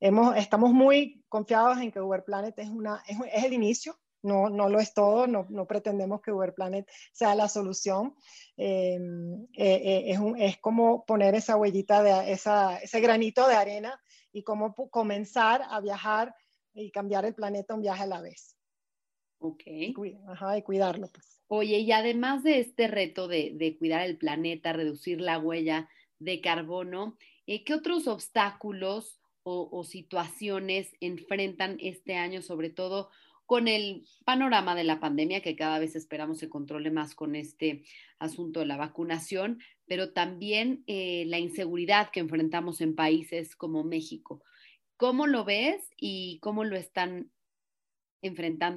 hemos, 0.00 0.36
estamos 0.36 0.72
muy 0.72 1.24
confiados 1.28 1.78
en 1.78 1.92
que 1.92 2.00
Uber 2.00 2.24
Planet 2.24 2.58
es, 2.58 2.68
una, 2.68 3.02
es, 3.06 3.16
es 3.32 3.44
el 3.44 3.52
inicio, 3.52 3.98
no, 4.22 4.50
no, 4.50 4.68
lo 4.68 4.80
es 4.80 4.92
todo, 4.92 5.26
no, 5.26 5.46
no, 5.48 5.66
pretendemos 5.66 6.20
que 6.20 6.32
Uber 6.32 6.54
Planet 6.54 6.86
sea 7.12 7.34
la 7.34 7.48
solución. 7.48 8.14
Eh, 8.56 8.98
eh, 9.56 10.02
es, 10.06 10.18
un, 10.18 10.38
es, 10.38 10.58
como 10.58 11.04
poner 11.06 11.34
esa 11.34 11.56
huellita, 11.56 12.02
de, 12.02 12.32
esa, 12.32 12.78
ese 12.78 13.00
granito 13.00 13.46
de 13.48 13.54
arena 13.54 14.00
y 14.32 14.42
cómo 14.42 14.74
comenzar 14.90 15.62
a 15.68 15.80
viajar 15.80 16.34
y 16.74 16.90
cambiar 16.90 17.24
el 17.24 17.34
planeta 17.34 17.74
un 17.74 17.80
viaje 17.80 18.02
a 18.02 18.06
la 18.06 18.20
vez. 18.20 18.59
Ok. 19.40 19.62
Ajá, 20.28 20.58
y 20.58 20.62
cuidarlo. 20.62 21.08
Pues. 21.08 21.40
Oye, 21.48 21.78
y 21.80 21.90
además 21.90 22.44
de 22.44 22.60
este 22.60 22.86
reto 22.86 23.26
de, 23.26 23.76
cuidar 23.78 24.02
el 24.02 24.16
planeta, 24.16 24.72
reducir 24.72 25.20
la 25.20 25.38
huella 25.38 25.88
de 26.18 26.40
carbono, 26.40 27.16
eh, 27.46 27.64
¿qué 27.64 27.74
otros 27.74 28.06
obstáculos 28.06 29.20
o, 29.42 29.82
situaciones 29.82 30.92
enfrentan 31.00 31.78
este 31.80 32.14
año, 32.14 32.42
sobre 32.42 32.70
todo 32.70 33.10
con 33.46 33.66
el 33.66 34.04
panorama 34.24 34.76
de 34.76 34.84
la 34.84 35.00
pandemia, 35.00 35.40
que 35.40 35.56
cada 35.56 35.80
vez 35.80 35.96
esperamos 35.96 36.38
se 36.38 36.48
controle 36.48 36.92
más 36.92 37.16
con 37.16 37.34
este 37.34 37.82
asunto 38.20 38.60
de 38.60 38.66
la 38.66 38.76
vacunación, 38.76 39.58
pero 39.86 40.12
también 40.12 40.84
eh, 40.86 41.24
la 41.26 41.40
inseguridad 41.40 42.10
que 42.10 42.20
enfrentamos 42.20 42.80
en 42.80 42.94
países 42.94 43.56
como 43.56 43.82
México? 43.82 44.44
¿Cómo 44.96 45.26
lo 45.26 45.44
ves 45.44 45.90
y 45.96 46.38
cómo 46.42 46.62
lo 46.62 46.76
están 46.76 47.32
enfrentando? 48.22 48.76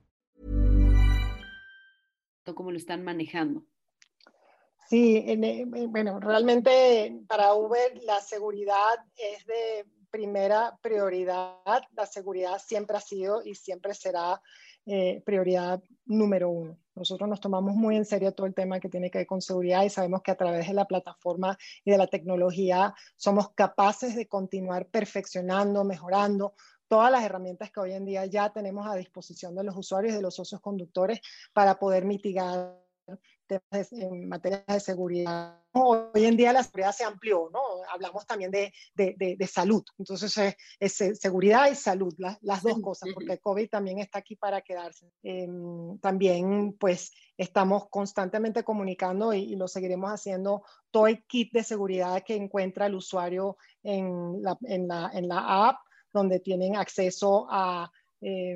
¿Cómo 2.43 2.71
lo 2.71 2.77
están 2.77 3.03
manejando? 3.03 3.63
Sí, 4.89 5.23
eh, 5.25 5.65
bueno, 5.87 6.19
realmente 6.19 7.21
para 7.27 7.53
Uber 7.53 7.97
la 8.03 8.19
seguridad 8.19 8.95
es 9.15 9.45
de 9.45 9.85
primera 10.09 10.77
prioridad. 10.81 11.55
La 11.93 12.05
seguridad 12.05 12.59
siempre 12.59 12.97
ha 12.97 12.99
sido 12.99 13.41
y 13.43 13.55
siempre 13.55 13.93
será 13.93 14.41
eh, 14.85 15.21
prioridad 15.25 15.81
número 16.05 16.49
uno. 16.49 16.77
Nosotros 16.93 17.29
nos 17.29 17.39
tomamos 17.39 17.73
muy 17.73 17.95
en 17.95 18.03
serio 18.03 18.33
todo 18.33 18.47
el 18.47 18.53
tema 18.53 18.81
que 18.81 18.89
tiene 18.89 19.09
que 19.09 19.19
ver 19.19 19.27
con 19.27 19.41
seguridad 19.41 19.83
y 19.83 19.89
sabemos 19.89 20.21
que 20.21 20.31
a 20.31 20.35
través 20.35 20.67
de 20.67 20.73
la 20.73 20.85
plataforma 20.85 21.57
y 21.85 21.91
de 21.91 21.97
la 21.97 22.07
tecnología 22.07 22.93
somos 23.15 23.51
capaces 23.53 24.15
de 24.15 24.27
continuar 24.27 24.87
perfeccionando, 24.87 25.85
mejorando 25.85 26.53
todas 26.91 27.09
las 27.09 27.23
herramientas 27.23 27.71
que 27.71 27.79
hoy 27.79 27.93
en 27.93 28.03
día 28.03 28.25
ya 28.25 28.51
tenemos 28.51 28.85
a 28.85 28.95
disposición 28.95 29.55
de 29.55 29.63
los 29.63 29.77
usuarios 29.77 30.11
y 30.11 30.17
de 30.17 30.21
los 30.21 30.35
socios 30.35 30.59
conductores 30.59 31.21
para 31.53 31.79
poder 31.79 32.03
mitigar 32.03 32.77
temas 33.47 33.93
en 33.93 34.27
materia 34.27 34.61
de 34.67 34.79
seguridad. 34.81 35.57
Hoy 35.71 36.25
en 36.25 36.35
día 36.35 36.51
la 36.51 36.63
seguridad 36.63 36.91
se 36.91 37.05
amplió, 37.05 37.49
¿no? 37.53 37.61
Hablamos 37.93 38.27
también 38.27 38.51
de, 38.51 38.73
de, 38.93 39.15
de, 39.17 39.47
salud. 39.47 39.85
Entonces 39.97 40.37
es, 40.37 41.01
es, 41.01 41.19
seguridad 41.21 41.71
y 41.71 41.75
salud, 41.75 42.13
la, 42.17 42.37
las 42.41 42.61
dos 42.61 42.81
cosas, 42.81 43.09
porque 43.13 43.31
el 43.31 43.39
COVID 43.39 43.69
también 43.69 43.99
está 43.99 44.19
aquí 44.19 44.35
para 44.35 44.59
quedarse. 44.59 45.13
Eh, 45.23 45.47
también 46.01 46.75
pues 46.77 47.13
estamos 47.37 47.87
constantemente 47.89 48.65
comunicando 48.65 49.33
y, 49.33 49.43
y, 49.43 49.55
lo 49.55 49.69
seguiremos 49.69 50.11
haciendo 50.11 50.63
todo 50.91 51.07
el 51.07 51.23
kit 51.25 51.53
de 51.53 51.63
seguridad 51.63 52.21
que 52.25 52.35
encuentra 52.35 52.87
el 52.87 52.95
usuario 52.95 53.55
en 53.81 54.41
la, 54.41 54.57
en 54.63 54.89
la, 54.89 55.09
en 55.13 55.29
la 55.29 55.69
app, 55.69 55.77
donde 56.13 56.39
tienen 56.39 56.75
acceso 56.75 57.47
a 57.49 57.91
eh, 58.23 58.55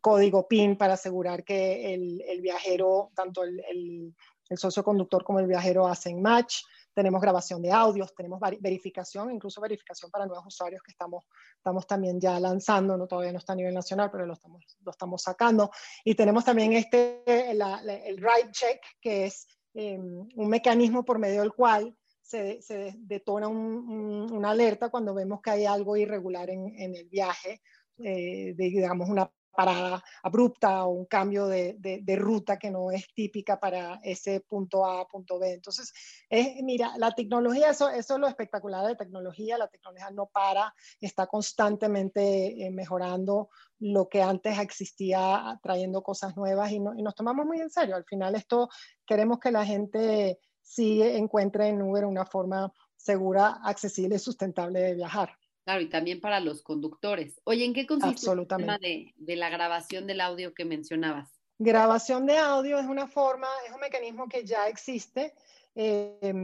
código 0.00 0.48
PIN 0.48 0.76
para 0.76 0.94
asegurar 0.94 1.44
que 1.44 1.94
el, 1.94 2.40
viajero, 2.40 3.12
tanto 3.14 3.44
el, 3.44 4.14
socio 4.56 4.82
conductor 4.82 5.24
como 5.24 5.38
el 5.38 5.46
viajero 5.46 5.86
hacen 5.86 6.20
match. 6.20 6.62
Tenemos 6.92 7.20
grabación 7.20 7.62
de 7.62 7.72
audios, 7.72 8.14
tenemos 8.14 8.40
verificación, 8.60 9.32
incluso 9.32 9.60
verificación 9.60 10.10
para 10.10 10.26
nuevos 10.26 10.46
usuarios 10.46 10.80
que 10.82 10.92
estamos, 10.92 11.24
estamos 11.56 11.86
también 11.86 12.20
ya 12.20 12.38
lanzando, 12.38 12.96
no 12.96 13.06
todavía 13.06 13.32
no 13.32 13.38
está 13.38 13.52
a 13.52 13.56
nivel 13.56 13.74
nacional, 13.74 14.10
pero 14.12 14.26
lo 14.26 14.34
estamos, 14.34 15.22
sacando. 15.22 15.70
Y 16.04 16.14
tenemos 16.14 16.44
también 16.44 16.72
este, 16.72 17.22
el 17.26 18.16
ride 18.16 18.50
check, 18.52 18.80
que 19.00 19.26
es 19.26 19.46
eh, 19.74 19.98
un 19.98 20.48
mecanismo 20.48 21.04
por 21.04 21.18
medio 21.18 21.40
del 21.40 21.52
cual 21.52 21.96
se, 22.24 22.62
se 22.62 22.94
detona 22.96 23.48
un, 23.48 23.58
un, 23.58 24.32
una 24.32 24.50
alerta 24.50 24.88
cuando 24.88 25.14
vemos 25.14 25.42
que 25.42 25.50
hay 25.50 25.66
algo 25.66 25.96
irregular 25.96 26.48
en, 26.48 26.74
en 26.78 26.96
el 26.96 27.06
viaje, 27.06 27.60
eh, 27.98 28.54
de, 28.56 28.64
digamos, 28.64 29.08
una 29.10 29.30
parada 29.54 30.02
abrupta 30.22 30.84
o 30.84 30.90
un 30.90 31.04
cambio 31.04 31.46
de, 31.46 31.76
de, 31.78 32.00
de, 32.02 32.16
ruta 32.16 32.58
que 32.58 32.70
no 32.70 32.90
es 32.90 33.06
típica 33.14 33.60
para 33.60 34.00
ese 34.02 34.40
punto 34.40 34.84
A, 34.84 35.06
punto 35.06 35.38
B. 35.38 35.52
Entonces, 35.52 35.92
es, 36.28 36.62
mira, 36.62 36.94
la 36.96 37.12
tecnología, 37.12 37.70
eso, 37.70 37.88
eso 37.90 38.14
es 38.14 38.20
lo 38.20 38.26
espectacular 38.26 38.84
de 38.86 38.96
tecnología, 38.96 39.58
la 39.58 39.68
tecnología 39.68 40.10
no 40.10 40.26
para, 40.26 40.74
está 41.00 41.26
constantemente 41.26 42.66
eh, 42.66 42.70
mejorando 42.70 43.50
lo 43.78 44.08
que 44.08 44.22
antes 44.22 44.58
existía, 44.58 45.60
trayendo 45.62 46.02
cosas 46.02 46.36
nuevas 46.36 46.72
y, 46.72 46.80
no, 46.80 46.94
y, 46.96 47.02
nos 47.02 47.14
tomamos 47.14 47.46
muy 47.46 47.60
en 47.60 47.70
serio. 47.70 47.94
Al 47.94 48.04
final 48.04 48.34
esto 48.34 48.68
queremos 49.06 49.38
que 49.38 49.52
la 49.52 49.64
gente 49.64 50.40
sí 50.64 51.02
encuentre 51.02 51.68
en 51.68 51.82
Uber 51.82 52.04
una 52.06 52.24
forma 52.24 52.72
segura, 52.96 53.60
accesible 53.62 54.16
y 54.16 54.18
sustentable 54.18 54.80
de 54.80 54.94
viajar. 54.94 55.36
Claro, 55.64 55.80
y 55.80 55.88
también 55.88 56.20
para 56.20 56.40
los 56.40 56.62
conductores. 56.62 57.40
Oye, 57.44 57.64
¿en 57.64 57.72
qué 57.72 57.86
consiste 57.86 58.30
el 58.30 58.46
tema 58.46 58.78
de, 58.78 59.14
de, 59.16 59.36
la 59.36 59.48
grabación 59.50 60.06
del 60.06 60.20
audio 60.20 60.52
que 60.52 60.64
mencionabas? 60.64 61.40
Grabación 61.58 62.26
de 62.26 62.36
audio 62.36 62.78
es 62.78 62.86
una 62.86 63.06
forma, 63.06 63.46
es 63.66 63.72
un 63.72 63.80
mecanismo 63.80 64.28
que 64.28 64.44
ya 64.44 64.68
existe 64.68 65.34
eh, 65.74 66.34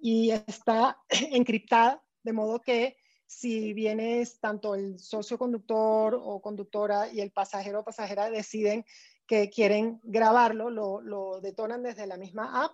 y 0.00 0.30
está 0.30 0.98
encriptada, 1.30 2.02
de 2.22 2.32
modo 2.32 2.60
que 2.60 2.96
si 3.26 3.72
vienes 3.74 4.40
tanto 4.40 4.74
el 4.74 4.98
socio 4.98 5.38
conductor 5.38 6.18
o 6.20 6.40
conductora 6.40 7.12
y 7.12 7.20
el 7.20 7.30
pasajero 7.30 7.80
o 7.80 7.84
pasajera 7.84 8.30
deciden 8.30 8.84
que 9.26 9.50
quieren 9.50 10.00
grabarlo, 10.02 10.70
lo, 10.70 11.00
lo 11.02 11.40
detonan 11.40 11.82
desde 11.82 12.06
la 12.06 12.16
misma 12.16 12.64
app 12.64 12.72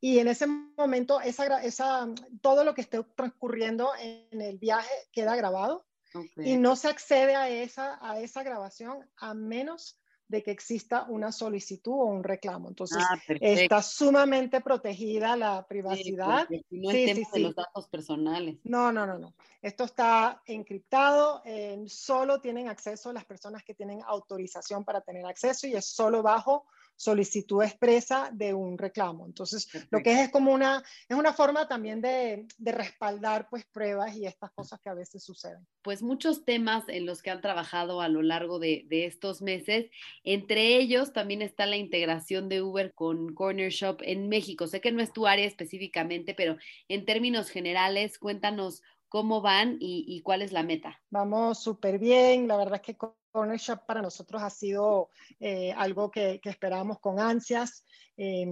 y 0.00 0.18
en 0.18 0.28
ese 0.28 0.46
momento 0.46 1.20
esa, 1.20 1.62
esa, 1.62 2.08
todo 2.40 2.64
lo 2.64 2.74
que 2.74 2.80
esté 2.80 3.02
transcurriendo 3.14 3.90
en 3.98 4.40
el 4.40 4.58
viaje 4.58 4.90
queda 5.12 5.36
grabado 5.36 5.86
okay. 6.14 6.52
y 6.52 6.56
no 6.56 6.76
se 6.76 6.88
accede 6.88 7.36
a 7.36 7.48
esa, 7.48 7.98
a 8.00 8.20
esa 8.20 8.42
grabación 8.42 9.08
a 9.16 9.34
menos 9.34 10.02
de 10.32 10.42
que 10.42 10.50
exista 10.50 11.04
una 11.10 11.30
solicitud 11.30 11.92
o 11.92 12.06
un 12.06 12.24
reclamo. 12.24 12.70
Entonces, 12.70 13.04
ah, 13.06 13.20
está 13.38 13.82
sumamente 13.82 14.62
protegida 14.62 15.36
la 15.36 15.66
privacidad. 15.66 16.48
Sí, 16.48 16.64
no 16.70 16.90
sí, 16.90 17.14
sí, 17.14 17.24
sí, 17.30 17.40
los 17.40 17.54
datos 17.54 17.86
personales. 17.88 18.56
No, 18.64 18.90
no, 18.90 19.06
no, 19.06 19.18
no. 19.18 19.34
Esto 19.60 19.84
está 19.84 20.42
encriptado, 20.46 21.42
eh, 21.44 21.84
solo 21.86 22.40
tienen 22.40 22.68
acceso 22.68 23.12
las 23.12 23.26
personas 23.26 23.62
que 23.62 23.74
tienen 23.74 24.00
autorización 24.06 24.86
para 24.86 25.02
tener 25.02 25.26
acceso 25.26 25.66
y 25.66 25.74
es 25.74 25.84
solo 25.84 26.22
bajo 26.22 26.66
solicitud 26.96 27.62
expresa 27.62 28.30
de 28.32 28.54
un 28.54 28.78
reclamo. 28.78 29.26
Entonces, 29.26 29.66
Perfecto. 29.66 29.96
lo 29.96 30.02
que 30.02 30.12
es 30.12 30.18
es 30.20 30.30
como 30.30 30.52
una, 30.52 30.82
es 31.08 31.16
una 31.16 31.32
forma 31.32 31.66
también 31.68 32.00
de, 32.00 32.46
de, 32.58 32.72
respaldar 32.72 33.48
pues 33.50 33.64
pruebas 33.66 34.16
y 34.16 34.26
estas 34.26 34.52
cosas 34.52 34.80
que 34.80 34.88
a 34.88 34.94
veces 34.94 35.24
suceden. 35.24 35.66
Pues 35.82 36.02
muchos 36.02 36.44
temas 36.44 36.84
en 36.88 37.06
los 37.06 37.22
que 37.22 37.30
han 37.30 37.40
trabajado 37.40 38.00
a 38.00 38.08
lo 38.08 38.22
largo 38.22 38.58
de, 38.58 38.84
de 38.88 39.06
estos 39.06 39.42
meses, 39.42 39.90
entre 40.24 40.76
ellos 40.76 41.12
también 41.12 41.42
está 41.42 41.66
la 41.66 41.76
integración 41.76 42.48
de 42.48 42.62
Uber 42.62 42.92
con 42.94 43.34
Corner 43.34 43.70
Shop 43.70 43.98
en 44.02 44.28
México. 44.28 44.66
Sé 44.66 44.80
que 44.80 44.92
no 44.92 45.02
es 45.02 45.12
tu 45.12 45.26
área 45.26 45.46
específicamente, 45.46 46.34
pero 46.34 46.56
en 46.88 47.04
términos 47.04 47.50
generales, 47.50 48.18
cuéntanos 48.18 48.82
cómo 49.08 49.42
van 49.42 49.76
y, 49.78 50.04
y 50.06 50.22
cuál 50.22 50.40
es 50.40 50.52
la 50.52 50.62
meta. 50.62 51.02
Vamos 51.10 51.62
súper 51.62 51.98
bien, 51.98 52.48
la 52.48 52.56
verdad 52.56 52.76
es 52.76 52.82
que 52.82 52.96
Corner 53.32 53.58
Shop 53.58 53.80
para 53.86 54.02
nosotros 54.02 54.42
ha 54.42 54.50
sido 54.50 55.10
eh, 55.40 55.72
algo 55.72 56.10
que, 56.10 56.40
que 56.40 56.50
esperábamos 56.50 57.00
con 57.00 57.18
ansias. 57.18 57.84
Eh, 58.16 58.46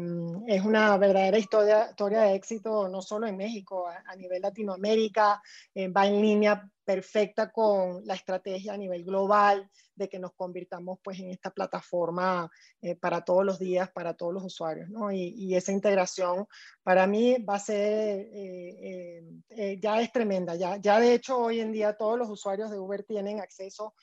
es 0.46 0.64
una 0.64 0.96
verdadera 0.96 1.38
historia, 1.38 1.90
historia, 1.90 2.22
de 2.22 2.34
éxito, 2.34 2.88
no 2.88 3.02
solo 3.02 3.26
en 3.26 3.36
México, 3.36 3.86
a, 3.86 4.02
a 4.06 4.16
nivel 4.16 4.40
Latinoamérica, 4.40 5.40
eh, 5.74 5.88
va 5.88 6.06
en 6.06 6.20
línea 6.20 6.68
perfecta 6.82 7.52
con 7.52 8.04
la 8.04 8.14
estrategia 8.14 8.72
a 8.72 8.76
nivel 8.76 9.04
global 9.04 9.70
de 9.94 10.08
que 10.08 10.18
nos 10.18 10.32
convirtamos 10.32 10.98
pues 11.04 11.20
en 11.20 11.30
esta 11.30 11.50
plataforma 11.50 12.50
eh, 12.80 12.96
para 12.96 13.22
todos 13.22 13.44
los 13.44 13.58
días, 13.58 13.90
para 13.92 14.14
todos 14.14 14.32
los 14.32 14.44
usuarios, 14.44 14.88
¿no? 14.88 15.12
Y, 15.12 15.34
y 15.36 15.54
esa 15.54 15.72
integración 15.72 16.46
para 16.82 17.06
mí 17.06 17.36
va 17.48 17.56
a 17.56 17.60
ser, 17.60 18.28
eh, 18.32 19.22
eh, 19.50 19.78
ya 19.80 20.00
es 20.00 20.10
tremenda, 20.10 20.54
ya, 20.56 20.78
ya 20.78 20.98
de 20.98 21.12
hecho 21.12 21.38
hoy 21.38 21.60
en 21.60 21.70
día 21.70 21.98
todos 21.98 22.18
los 22.18 22.30
usuarios 22.30 22.70
de 22.70 22.78
Uber 22.78 23.04
tienen 23.04 23.40
acceso 23.40 23.94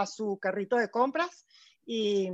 a 0.00 0.06
su 0.06 0.38
carrito 0.38 0.76
de 0.76 0.90
compras 0.90 1.46
y, 1.84 2.28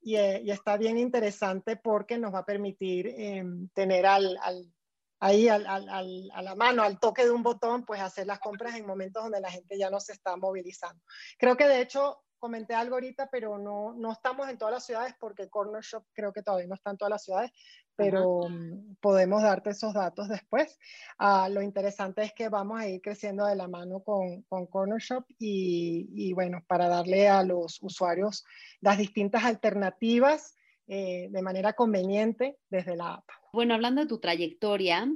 y, 0.00 0.16
y, 0.16 0.50
está 0.50 0.76
bien 0.76 0.98
interesante 0.98 1.76
porque 1.76 2.18
nos 2.18 2.34
va 2.34 2.40
a 2.40 2.46
permitir 2.46 3.08
eh, 3.08 3.44
tener 3.74 4.06
al, 4.06 4.38
al 4.42 4.72
ahí 5.20 5.48
al, 5.48 5.66
al, 5.66 6.30
a 6.32 6.42
la 6.42 6.54
mano, 6.54 6.82
al 6.82 6.98
toque 6.98 7.24
de 7.24 7.30
un 7.30 7.42
botón, 7.42 7.84
pues 7.84 8.00
hacer 8.00 8.26
las 8.26 8.40
compras 8.40 8.76
en 8.76 8.86
momentos 8.86 9.22
donde 9.22 9.40
la 9.40 9.50
gente 9.50 9.78
ya 9.78 9.88
no 9.88 10.00
se 10.00 10.12
está 10.12 10.36
movilizando. 10.36 11.02
Creo 11.38 11.56
que 11.56 11.66
de 11.66 11.80
hecho 11.80 12.22
comenté 12.38 12.74
algo 12.74 12.94
ahorita, 12.96 13.28
pero 13.30 13.58
no, 13.58 13.94
no 13.94 14.12
estamos 14.12 14.48
en 14.48 14.58
todas 14.58 14.74
las 14.74 14.86
ciudades 14.86 15.14
porque 15.18 15.48
Corner 15.48 15.82
Shop 15.82 16.04
creo 16.12 16.32
que 16.32 16.42
todavía 16.42 16.66
no 16.66 16.74
está 16.74 16.90
en 16.90 16.98
todas 16.98 17.10
las 17.10 17.24
ciudades, 17.24 17.50
pero 17.96 18.38
um, 18.40 18.96
podemos 19.00 19.42
darte 19.42 19.70
esos 19.70 19.94
datos 19.94 20.28
después. 20.28 20.78
Uh, 21.18 21.50
lo 21.52 21.62
interesante 21.62 22.22
es 22.22 22.32
que 22.32 22.48
vamos 22.48 22.80
a 22.80 22.88
ir 22.88 23.00
creciendo 23.00 23.46
de 23.46 23.56
la 23.56 23.68
mano 23.68 24.00
con, 24.00 24.42
con 24.42 24.66
Corner 24.66 25.00
Shop 25.00 25.24
y, 25.38 26.08
y, 26.12 26.32
bueno, 26.32 26.62
para 26.66 26.88
darle 26.88 27.28
a 27.28 27.42
los 27.42 27.78
usuarios 27.82 28.44
las 28.80 28.98
distintas 28.98 29.44
alternativas 29.44 30.56
eh, 30.86 31.28
de 31.30 31.42
manera 31.42 31.72
conveniente 31.72 32.58
desde 32.68 32.94
la 32.94 33.14
app. 33.14 33.24
Bueno, 33.54 33.72
hablando 33.72 34.02
de 34.02 34.06
tu 34.06 34.18
trayectoria, 34.18 35.08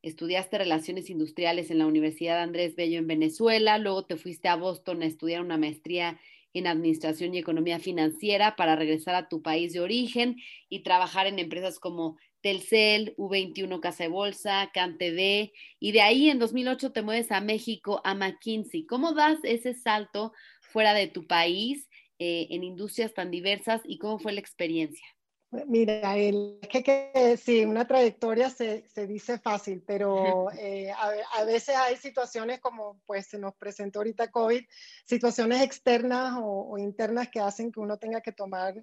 estudiaste 0.00 0.58
relaciones 0.58 1.10
industriales 1.10 1.72
en 1.72 1.78
la 1.78 1.86
Universidad 1.86 2.40
Andrés 2.40 2.76
Bello 2.76 2.98
en 2.98 3.08
Venezuela, 3.08 3.78
luego 3.78 4.04
te 4.04 4.16
fuiste 4.16 4.46
a 4.46 4.54
Boston 4.54 5.02
a 5.02 5.06
estudiar 5.06 5.40
una 5.40 5.58
maestría 5.58 6.20
en 6.54 6.66
Administración 6.66 7.34
y 7.34 7.38
Economía 7.38 7.78
Financiera 7.78 8.56
para 8.56 8.76
regresar 8.76 9.14
a 9.14 9.28
tu 9.28 9.42
país 9.42 9.72
de 9.72 9.80
origen 9.80 10.36
y 10.68 10.82
trabajar 10.82 11.26
en 11.26 11.38
empresas 11.38 11.78
como 11.78 12.16
Telcel, 12.40 13.14
U21 13.16 13.80
Casa 13.80 14.04
de 14.04 14.10
Bolsa, 14.10 14.70
CanTV, 14.72 15.52
y 15.80 15.92
de 15.92 16.00
ahí 16.00 16.30
en 16.30 16.38
2008 16.38 16.92
te 16.92 17.02
mueves 17.02 17.32
a 17.32 17.40
México, 17.40 18.00
a 18.04 18.14
McKinsey. 18.14 18.86
¿Cómo 18.86 19.12
das 19.12 19.38
ese 19.42 19.74
salto 19.74 20.32
fuera 20.60 20.94
de 20.94 21.08
tu 21.08 21.26
país 21.26 21.88
eh, 22.18 22.46
en 22.50 22.64
industrias 22.64 23.14
tan 23.14 23.30
diversas 23.30 23.82
y 23.84 23.98
cómo 23.98 24.18
fue 24.18 24.32
la 24.32 24.40
experiencia? 24.40 25.06
Mira, 25.50 26.16
el, 26.16 26.58
es 26.60 26.68
que, 26.68 26.82
que, 26.82 27.38
sí, 27.42 27.64
una 27.64 27.86
trayectoria 27.86 28.50
se, 28.50 28.86
se 28.86 29.06
dice 29.06 29.38
fácil, 29.38 29.82
pero 29.86 30.50
eh, 30.52 30.90
a, 30.90 31.10
a, 31.40 31.44
veces 31.44 31.74
hay 31.74 31.96
situaciones 31.96 32.60
como 32.60 33.00
pues 33.06 33.28
se 33.28 33.38
nos 33.38 33.54
presentó 33.54 34.00
ahorita 34.00 34.30
COVID, 34.30 34.62
situaciones 35.06 35.62
externas 35.62 36.34
o, 36.36 36.68
o 36.70 36.78
internas 36.78 37.28
que 37.30 37.40
hacen 37.40 37.72
que 37.72 37.80
uno 37.80 37.96
tenga 37.96 38.20
que 38.20 38.32
tomar 38.32 38.74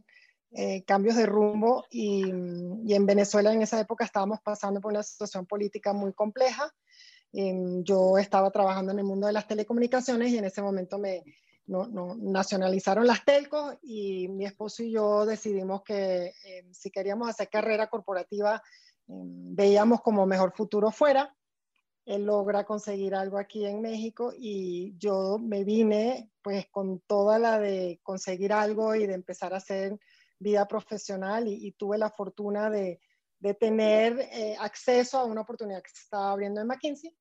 eh, 0.53 0.83
cambios 0.85 1.17
de 1.17 1.27
rumbo 1.27 1.85
y, 1.91 2.23
y, 2.83 2.93
en 2.95 3.05
Venezuela 3.05 3.53
en 3.53 3.61
esa 3.61 3.79
época 3.79 4.05
estábamos 4.05 4.39
pasando 4.41 4.81
por 4.81 4.91
una 4.91 5.03
situación 5.03 5.45
política 5.45 5.93
muy 5.93 6.13
compleja. 6.13 6.73
Eh, 7.31 7.53
yo 7.83 8.17
estaba 8.17 8.49
trabajando 8.49 8.91
en 8.91 8.99
el 8.99 9.05
mundo 9.05 9.27
de 9.27 9.33
las 9.33 9.47
telecomunicaciones 9.47 10.31
y 10.31 10.37
en 10.39 10.45
ese 10.45 10.63
momento 10.63 10.97
me, 10.97 11.21
no, 11.67 12.15
nacionalizaron 12.15 13.07
las 13.07 13.25
telcos 13.25 13.75
y 13.81 14.27
mi 14.27 14.45
esposo 14.45 14.83
y 14.83 14.91
yo 14.91 15.25
decidimos 15.25 15.81
que 15.83 16.33
eh, 16.45 16.67
si 16.71 16.91
queríamos 16.91 17.29
hacer 17.29 17.49
carrera 17.49 17.87
corporativa, 17.87 18.61
eh, 19.07 19.13
veíamos 19.13 20.01
como 20.01 20.25
mejor 20.25 20.53
futuro 20.55 20.91
fuera. 20.91 21.35
Él 22.05 22.25
logra 22.25 22.65
conseguir 22.65 23.15
algo 23.15 23.39
aquí 23.39 23.65
en 23.65 23.81
México 23.81 24.31
y 24.37 24.95
yo 24.99 25.39
me 25.39 25.63
vine 25.63 26.29
pues 26.43 26.67
con 26.67 26.99
toda 26.99 27.39
la 27.39 27.57
de 27.59 27.99
conseguir 28.03 28.53
algo 28.53 28.93
y 28.93 29.07
de 29.07 29.15
empezar 29.15 29.53
a 29.53 29.57
hacer 29.57 29.97
vida 30.37 30.67
profesional 30.67 31.47
y, 31.47 31.71
tuve 31.71 31.97
la 31.97 32.11
fortuna 32.11 32.69
de, 32.69 32.99
de 33.39 33.53
tener 33.55 34.19
eh, 34.19 34.55
acceso 34.59 35.17
a 35.17 35.25
una 35.25 35.41
oportunidad 35.41 35.81
que 35.81 35.89
se 35.89 36.03
estaba 36.03 36.31
abriendo 36.31 36.61
en 36.61 36.67
McKinsey. 36.67 37.15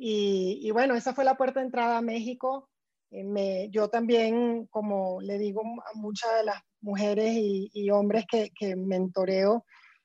Y 0.00 0.70
bueno, 0.70 0.94
esa 0.94 1.12
fue 1.12 1.24
la 1.24 1.36
puerta 1.36 1.58
de 1.58 1.66
entrada 1.66 1.98
a 1.98 2.02
México 2.02 2.68
eh, 3.10 3.24
me, 3.24 3.70
yo 3.70 3.88
también, 3.88 4.66
como 4.66 5.20
le 5.20 5.38
digo 5.38 5.62
a 5.62 5.96
muchas 5.96 6.34
de 6.36 6.44
las 6.44 6.62
mujeres 6.80 7.34
y, 7.34 7.90
hombres 7.90 8.24
que, 8.30 8.50
que, 8.58 8.76
mentoreo, 8.76 9.64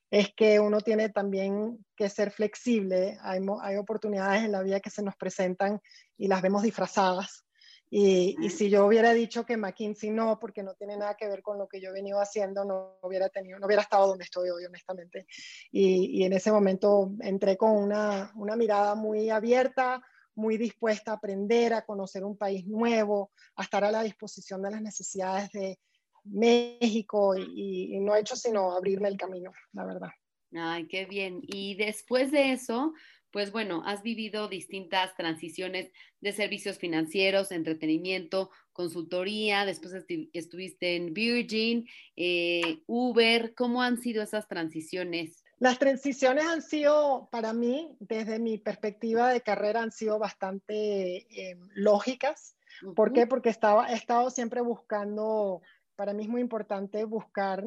es 0.09 0.33
que 0.35 0.59
uno 0.59 0.79
tiene 0.81 1.09
también 1.09 1.83
que 1.95 2.09
ser 2.09 2.31
flexible. 2.31 3.17
Hay, 3.21 3.39
hay, 3.61 3.77
oportunidades 3.77 4.43
en 4.43 4.51
la 4.51 4.61
vida 4.61 4.79
que 4.79 4.89
se 4.89 5.03
nos 5.03 5.15
presentan 5.15 5.81
y 6.17 6.27
las 6.27 6.41
vemos 6.41 6.63
disfrazadas. 6.63 7.45
Y, 7.89 8.35
y, 8.41 8.49
si 8.49 8.69
yo 8.69 8.87
hubiera 8.87 9.13
dicho 9.13 9.45
que 9.45 9.57
McKinsey 9.57 10.09
no, 10.09 10.39
porque 10.39 10.63
no 10.63 10.73
tiene 10.73 10.97
nada 10.97 11.15
que 11.15 11.27
ver 11.27 11.43
con 11.43 11.59
lo 11.59 11.67
que 11.67 11.79
yo 11.79 11.89
he 11.89 11.93
venido 11.93 12.19
haciendo, 12.19 12.65
no 12.65 12.97
hubiera, 13.01 13.29
tenido, 13.29 13.59
no 13.59 13.67
hubiera 13.67 13.83
estado 13.83 14.07
donde 14.07 14.23
estoy 14.23 14.49
hoy, 14.49 14.65
honestamente. 14.65 15.27
Y, 15.71 16.21
y 16.21 16.23
en 16.23 16.33
ese 16.33 16.51
momento 16.51 17.11
entré 17.19 17.55
con 17.55 17.71
una, 17.71 18.31
una 18.35 18.55
mirada 18.55 18.95
muy 18.95 19.29
abierta, 19.29 20.01
muy 20.35 20.57
dispuesta 20.57 21.11
a 21.11 21.15
aprender, 21.15 21.73
a 21.73 21.85
conocer 21.85 22.23
un 22.23 22.37
país 22.37 22.65
nuevo, 22.65 23.31
a 23.55 23.63
estar 23.63 23.83
a 23.83 23.91
la 23.91 24.03
disposición 24.03 24.61
de 24.61 24.71
las 24.71 24.81
necesidades 24.81 25.51
de 25.51 25.79
México 26.25 27.35
y, 27.35 27.99
no 27.99 28.15
he 28.15 28.21
hecho 28.21 28.35
sino 28.35 28.71
abrirme 28.71 29.09
el 29.09 29.17
camino, 29.17 29.51
la 29.73 29.85
verdad. 29.85 30.09
Ay, 30.55 30.87
qué 30.87 31.05
bien. 31.05 31.41
Y 31.41 31.75
después 31.75 32.31
de 32.31 32.51
eso, 32.51 32.93
pues 33.31 33.51
bueno, 33.51 33.81
has 33.85 34.03
vivido 34.03 34.47
distintas 34.47 35.15
transiciones 35.15 35.91
de 36.21 36.31
servicios 36.31 36.77
financieros, 36.77 37.51
entretenimiento, 37.51 38.51
consultoría, 38.71 39.65
después 39.65 39.93
estuviste 40.33 40.95
en 40.95 41.13
Virgin, 41.13 41.87
eh, 42.15 42.79
Uber. 42.85 43.55
¿Cómo 43.55 43.81
han 43.81 43.99
sido 43.99 44.21
esas 44.21 44.47
transiciones? 44.47 45.42
Las 45.63 45.79
transiciones 45.79 46.43
han 46.43 46.61
sido, 46.61 47.29
para 47.31 47.53
mí, 47.53 47.95
desde 48.01 48.37
mi 48.37 48.57
perspectiva 48.57 49.29
de 49.29 49.39
carrera, 49.39 49.81
han 49.81 49.93
sido 49.93 50.19
bastante 50.19 51.19
eh, 51.19 51.57
lógicas. 51.73 52.57
¿Por 52.97 53.13
qué? 53.13 53.27
Porque 53.27 53.47
estaba, 53.47 53.87
he 53.87 53.93
estado 53.93 54.29
siempre 54.29 54.59
buscando, 54.59 55.61
para 55.95 56.11
mí 56.11 56.23
es 56.23 56.29
muy 56.29 56.41
importante 56.41 57.05
buscar 57.05 57.63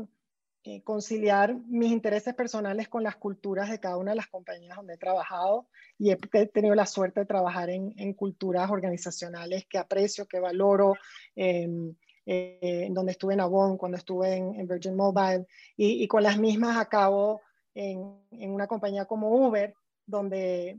eh, 0.64 0.82
conciliar 0.82 1.54
mis 1.68 1.90
intereses 1.90 2.34
personales 2.34 2.86
con 2.90 3.02
las 3.02 3.16
culturas 3.16 3.70
de 3.70 3.80
cada 3.80 3.96
una 3.96 4.10
de 4.10 4.16
las 4.16 4.26
compañías 4.26 4.76
donde 4.76 4.92
he 4.92 4.98
trabajado 4.98 5.66
y 5.98 6.10
he, 6.10 6.16
tenido 6.48 6.74
la 6.74 6.84
suerte 6.84 7.20
de 7.20 7.26
trabajar 7.26 7.70
en, 7.70 7.94
en 7.96 8.12
culturas 8.12 8.70
organizacionales 8.70 9.64
que 9.64 9.78
aprecio, 9.78 10.26
que 10.26 10.38
valoro. 10.38 10.96
Em, 11.34 11.94
eh, 12.28 12.88
donde 12.90 13.12
estuve 13.12 13.34
en 13.34 13.40
Avon, 13.40 13.78
cuando 13.78 13.96
estuve 13.96 14.34
en, 14.34 14.66
Virgin 14.66 14.96
Mobile, 14.96 15.46
y, 15.76 16.02
y, 16.02 16.08
con 16.08 16.24
las 16.24 16.40
mismas 16.40 16.76
acabo 16.76 17.40
en, 17.76 18.50
una 18.52 18.66
compañía 18.66 19.04
como 19.04 19.30
Uber, 19.30 19.74
donde 20.06 20.78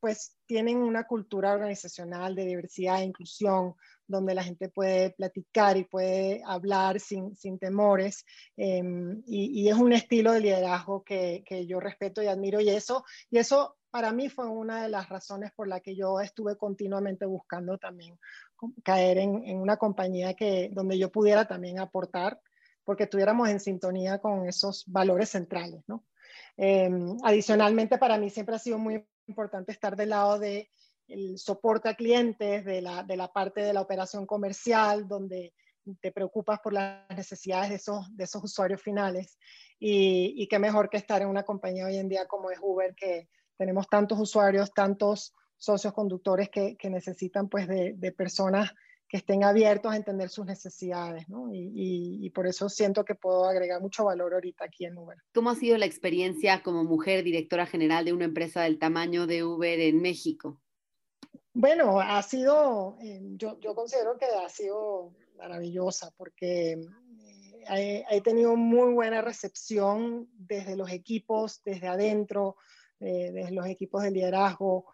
pues 0.00 0.36
tienen 0.46 0.78
una 0.78 1.04
cultura 1.04 1.52
organizacional 1.52 2.34
de 2.34 2.46
diversidad 2.46 3.00
e 3.00 3.04
inclusión, 3.04 3.74
donde 4.08 4.34
la 4.34 4.42
gente 4.42 4.68
puede 4.68 5.10
platicar 5.10 5.76
y 5.76 5.84
puede 5.84 6.42
hablar 6.44 6.98
sin, 6.98 7.36
sin 7.36 7.58
temores. 7.58 8.24
Em, 8.56 9.22
y, 9.26 9.68
es 9.68 9.76
un 9.76 9.92
estilo 9.92 10.32
de 10.32 10.40
liderazgo 10.40 11.04
que, 11.04 11.44
que, 11.46 11.66
yo 11.66 11.78
respeto 11.78 12.22
y 12.22 12.26
admiro. 12.26 12.60
Y 12.60 12.70
eso, 12.70 13.04
y 13.30 13.38
eso 13.38 13.76
para 13.90 14.12
mí 14.12 14.28
fue 14.28 14.48
una 14.48 14.82
de 14.82 14.88
las 14.88 15.08
razones 15.08 15.52
por 15.52 15.68
la 15.68 15.78
que 15.78 15.94
yo 15.94 16.20
estuve 16.20 16.56
continuamente 16.56 17.26
buscando 17.26 17.78
también 17.78 18.18
caer 18.82 19.18
en, 19.18 19.44
en 19.44 19.58
una 19.58 19.76
compañía 19.76 20.34
que, 20.34 20.70
donde 20.72 20.98
yo 20.98 21.12
pudiera 21.12 21.46
también 21.46 21.78
aportar, 21.78 22.40
porque 22.84 23.04
estuviéramos 23.04 23.48
en 23.48 23.60
sintonía 23.60 24.18
con 24.18 24.48
esos 24.48 24.84
valores 24.86 25.30
centrales, 25.30 25.82
¿no? 25.86 26.04
Em, 26.56 27.16
adicionalmente, 27.22 27.98
para 27.98 28.18
mí 28.18 28.30
siempre 28.30 28.54
ha 28.54 28.58
sido 28.58 28.78
muy 28.78 29.04
importante 29.26 29.72
estar 29.72 29.96
del 29.96 30.10
lado 30.10 30.38
de 30.38 30.68
soporte 31.36 31.88
a 31.88 31.94
clientes, 31.94 32.64
de 32.64 32.80
la, 32.80 33.32
parte 33.32 33.60
de 33.60 33.72
la 33.72 33.80
operación 33.80 34.26
comercial, 34.26 35.06
donde 35.06 35.52
te 36.00 36.12
preocupas 36.12 36.60
por 36.60 36.72
las 36.72 37.08
necesidades 37.10 37.68
de 37.68 38.24
esos, 38.24 38.44
usuarios 38.44 38.80
finales. 38.80 39.38
Y, 39.78 40.34
y 40.36 40.46
qué 40.46 40.58
mejor 40.58 40.88
que 40.88 40.96
estar 40.96 41.20
en 41.20 41.28
una 41.28 41.42
compañía 41.42 41.86
hoy 41.86 41.96
en 41.96 42.08
día 42.08 42.26
como 42.26 42.50
es 42.50 42.58
Uber, 42.62 42.94
que 42.94 43.28
tenemos 43.56 43.86
tantos 43.88 44.18
usuarios, 44.18 44.72
tantos 44.72 45.34
socios 45.58 45.92
conductores 45.92 46.48
que, 46.48 46.76
necesitan 46.88 47.48
pues 47.48 47.68
de 47.68 48.12
personas 48.16 48.72
que 49.14 49.18
estén 49.18 49.44
abiertos 49.44 49.92
a 49.92 49.96
entender 49.96 50.28
sus 50.28 50.44
necesidades, 50.44 51.28
¿no? 51.28 51.48
Y, 51.52 52.28
por 52.30 52.48
eso 52.48 52.68
siento 52.68 53.04
que 53.04 53.14
puedo 53.14 53.44
agregar 53.44 53.80
mucho 53.80 54.06
valor 54.06 54.34
ahorita 54.34 54.64
aquí 54.64 54.86
en 54.86 54.98
Uber. 54.98 55.16
¿Cómo 55.32 55.50
ha 55.50 55.54
sido 55.54 55.78
la 55.78 55.86
experiencia 55.86 56.64
como 56.64 56.82
mujer 56.82 57.22
directora 57.22 57.64
general 57.64 58.04
de 58.04 58.12
una 58.12 58.24
empresa 58.24 58.62
del 58.62 58.80
tamaño 58.80 59.28
de 59.28 59.44
Uber 59.44 59.78
en 59.78 60.02
México? 60.02 60.60
Bueno, 61.52 62.00
ha 62.00 62.20
sido, 62.22 62.96
eh, 63.02 63.20
yo, 63.36 63.56
yo, 63.60 63.76
considero 63.76 64.18
que 64.18 64.24
ha 64.24 64.48
sido 64.48 65.12
maravillosa 65.36 66.10
porque 66.16 66.72
eh, 67.70 68.04
he, 68.10 68.20
tenido 68.20 68.56
muy 68.56 68.94
buena 68.94 69.22
recepción 69.22 70.28
desde 70.32 70.74
los 70.74 70.90
equipos, 70.90 71.62
desde 71.64 71.86
adentro, 71.86 72.56
eh, 72.98 73.30
desde 73.32 73.52
los 73.52 73.68
equipos 73.68 74.02
de 74.02 74.10
liderazgo, 74.10 74.86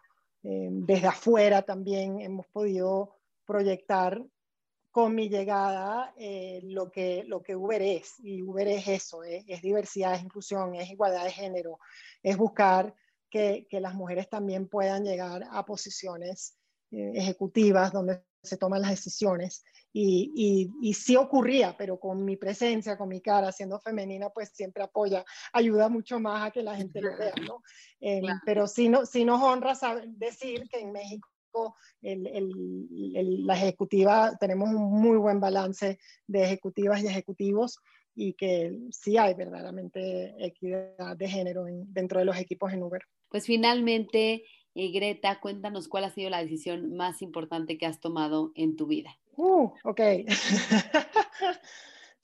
desde 0.43 1.07
afuera 1.07 1.63
también 1.63 2.19
hemos 2.19 2.47
podido 2.47 3.20
proyectar 3.51 4.23
con 4.91 5.13
mi 5.13 5.29
llegada 5.29 6.13
eh, 6.17 6.61
lo, 6.63 6.89
que, 6.89 7.23
lo 7.27 7.41
que 7.41 7.55
Uber 7.55 7.81
es. 7.81 8.15
Y 8.19 8.41
Uber 8.41 8.67
es 8.67 8.87
eso, 8.87 9.23
es, 9.23 9.61
diversidad, 9.61 10.15
es 10.15 10.23
inclusión, 10.23 10.75
es 10.75 10.89
igualdad 10.89 11.25
de 11.25 11.31
género, 11.31 11.79
es 12.23 12.37
buscar 12.37 12.95
que, 13.29 13.67
que 13.69 13.79
las 13.79 13.93
mujeres 13.93 14.29
también 14.29 14.67
puedan 14.67 15.03
llegar 15.03 15.43
a 15.49 15.65
posiciones 15.65 16.57
eh, 16.91 17.11
ejecutivas 17.15 17.91
donde 17.91 18.23
se 18.43 18.57
toman 18.57 18.81
las 18.81 18.91
decisiones. 18.91 19.63
Y, 19.93 20.31
y, 20.35 20.89
y, 20.89 20.93
sí 20.93 21.17
ocurría, 21.17 21.75
pero 21.77 21.99
con 21.99 22.23
mi 22.23 22.37
presencia, 22.37 22.97
con 22.97 23.09
mi 23.09 23.21
cara, 23.21 23.51
siendo 23.51 23.79
femenina, 23.79 24.29
pues 24.29 24.51
siempre 24.53 24.83
apoya, 24.83 25.25
ayuda 25.51 25.89
mucho 25.89 26.17
más 26.19 26.47
a 26.47 26.51
que 26.51 26.63
la 26.63 26.75
gente 26.75 27.01
lo 27.01 27.17
vea, 27.17 27.33
¿no? 27.45 27.61
Em, 27.99 28.23
pero 28.45 28.67
sí, 28.67 28.87
no, 28.87 29.05
sí 29.05 29.25
nos 29.25 29.41
honra 29.41 29.75
saber, 29.75 30.07
decir 30.07 30.67
que 30.69 30.79
en 30.79 30.93
México 30.93 31.27
la 32.01 33.55
ejecutiva, 33.55 34.31
tenemos 34.39 34.69
un 34.69 35.01
muy 35.01 35.17
buen 35.17 35.39
balance 35.39 35.99
de 36.27 36.43
ejecutivas 36.43 37.01
y 37.01 37.07
ejecutivos 37.07 37.79
y 38.15 38.33
que 38.33 38.77
sí 38.91 39.17
hay 39.17 39.33
verdaderamente 39.33 40.35
equidad 40.45 41.15
de 41.15 41.29
género 41.29 41.65
dentro 41.67 42.19
de 42.19 42.25
los 42.25 42.37
equipos 42.37 42.73
en 42.73 42.83
Uber. 42.83 43.01
Pues 43.29 43.45
finalmente, 43.45 44.43
eh, 44.75 44.91
Greta, 44.91 45.39
cuéntanos 45.39 45.87
cuál 45.87 46.05
ha 46.05 46.09
sido 46.09 46.29
la 46.29 46.41
decisión 46.41 46.95
más 46.95 47.21
importante 47.21 47.77
que 47.77 47.85
has 47.85 47.99
tomado 47.99 48.51
en 48.55 48.75
tu 48.75 48.87
vida. 48.87 49.17
Uh, 49.37 49.71
ok. 49.83 50.01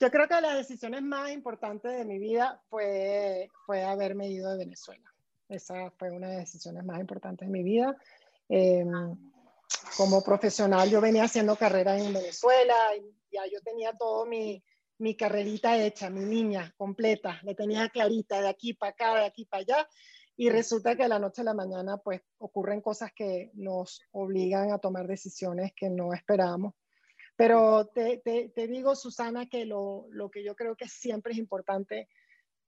Yo 0.00 0.10
creo 0.10 0.28
que 0.28 0.40
las 0.40 0.56
decisiones 0.56 1.02
más 1.02 1.32
importantes 1.32 1.96
de 1.96 2.04
mi 2.04 2.18
vida 2.18 2.62
fue, 2.68 3.48
fue 3.66 3.82
haberme 3.82 4.28
ido 4.28 4.50
de 4.52 4.58
Venezuela. 4.58 5.12
Esa 5.48 5.90
fue 5.92 6.10
una 6.10 6.28
de 6.28 6.36
las 6.36 6.44
decisiones 6.44 6.84
más 6.84 7.00
importantes 7.00 7.48
de 7.48 7.52
mi 7.52 7.62
vida. 7.64 7.96
Em, 8.48 8.90
como 9.96 10.22
profesional 10.22 10.88
yo 10.88 11.00
venía 11.00 11.24
haciendo 11.24 11.56
carrera 11.56 11.98
en 11.98 12.12
Venezuela 12.12 12.74
y 12.96 13.02
ya 13.30 13.46
yo 13.46 13.60
tenía 13.62 13.92
todo 13.92 14.24
mi, 14.26 14.62
mi 14.98 15.16
carrerita 15.16 15.76
hecha, 15.76 16.10
mi 16.10 16.24
niña 16.24 16.72
completa, 16.76 17.40
le 17.42 17.54
tenía 17.54 17.88
clarita 17.88 18.40
de 18.40 18.48
aquí 18.48 18.74
para 18.74 18.90
acá, 18.90 19.14
de 19.16 19.26
aquí 19.26 19.44
para 19.44 19.62
allá. 19.62 19.88
Y 20.36 20.50
resulta 20.50 20.94
que 20.94 21.02
de 21.02 21.08
la 21.08 21.18
noche 21.18 21.40
a 21.40 21.44
la 21.44 21.54
mañana 21.54 21.96
pues 21.98 22.20
ocurren 22.38 22.80
cosas 22.80 23.10
que 23.12 23.50
nos 23.54 24.00
obligan 24.12 24.70
a 24.70 24.78
tomar 24.78 25.08
decisiones 25.08 25.72
que 25.74 25.90
no 25.90 26.14
esperábamos. 26.14 26.74
Pero 27.36 27.86
te, 27.88 28.18
te, 28.18 28.48
te 28.48 28.66
digo, 28.68 28.94
Susana, 28.94 29.46
que 29.46 29.64
lo, 29.64 30.06
lo, 30.10 30.30
que 30.30 30.44
yo 30.44 30.54
creo 30.54 30.76
que 30.76 30.88
siempre 30.88 31.32
es 31.32 31.38
importante 31.38 32.08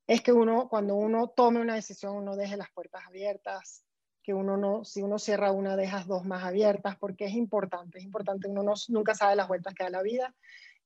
es 0.07 0.21
que 0.21 0.33
uno, 0.33 0.69
cuando 0.69 0.97
uno 0.97 1.29
tome 1.29 1.61
una 1.61 1.77
decisión, 1.77 2.17
uno 2.17 2.37
deje 2.37 2.57
las 2.57 2.71
puertas 2.73 3.03
abiertas, 3.07 3.85
que 4.31 4.35
uno 4.35 4.57
no, 4.57 4.85
si 4.85 5.03
uno 5.03 5.19
cierra 5.19 5.51
una, 5.51 5.75
dejas 5.75 6.07
dos 6.07 6.25
más 6.25 6.45
abiertas, 6.45 6.97
porque 6.97 7.25
es 7.25 7.35
importante, 7.35 7.99
es 7.99 8.05
importante, 8.05 8.47
uno 8.47 8.63
no, 8.63 8.75
nunca 8.87 9.13
sabe 9.13 9.35
las 9.35 9.49
vueltas 9.49 9.75
que 9.75 9.83
da 9.83 9.91
la 9.91 10.03
vida 10.03 10.33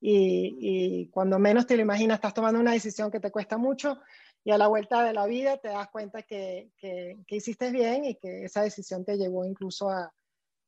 y, 0.00 1.10
cuando 1.10 1.38
menos 1.38 1.66
te 1.66 1.76
lo 1.76 1.82
imaginas, 1.82 2.16
estás 2.16 2.32
tomando 2.32 2.58
una 2.58 2.72
decisión 2.72 3.10
que 3.10 3.20
te 3.20 3.30
cuesta 3.30 3.58
mucho 3.58 4.00
y 4.44 4.50
a 4.50 4.56
la 4.56 4.66
vuelta 4.66 5.04
de 5.04 5.12
la 5.12 5.26
vida 5.26 5.58
te 5.58 5.68
das 5.68 5.88
cuenta 5.88 6.22
que, 6.22 6.70
que, 6.78 7.18
que 7.26 7.36
hiciste 7.36 7.70
bien 7.70 8.06
y 8.06 8.14
que 8.14 8.44
esa 8.44 8.62
decisión 8.62 9.04
te 9.04 9.18
llevó 9.18 9.44
incluso 9.44 9.90
a, 9.90 10.10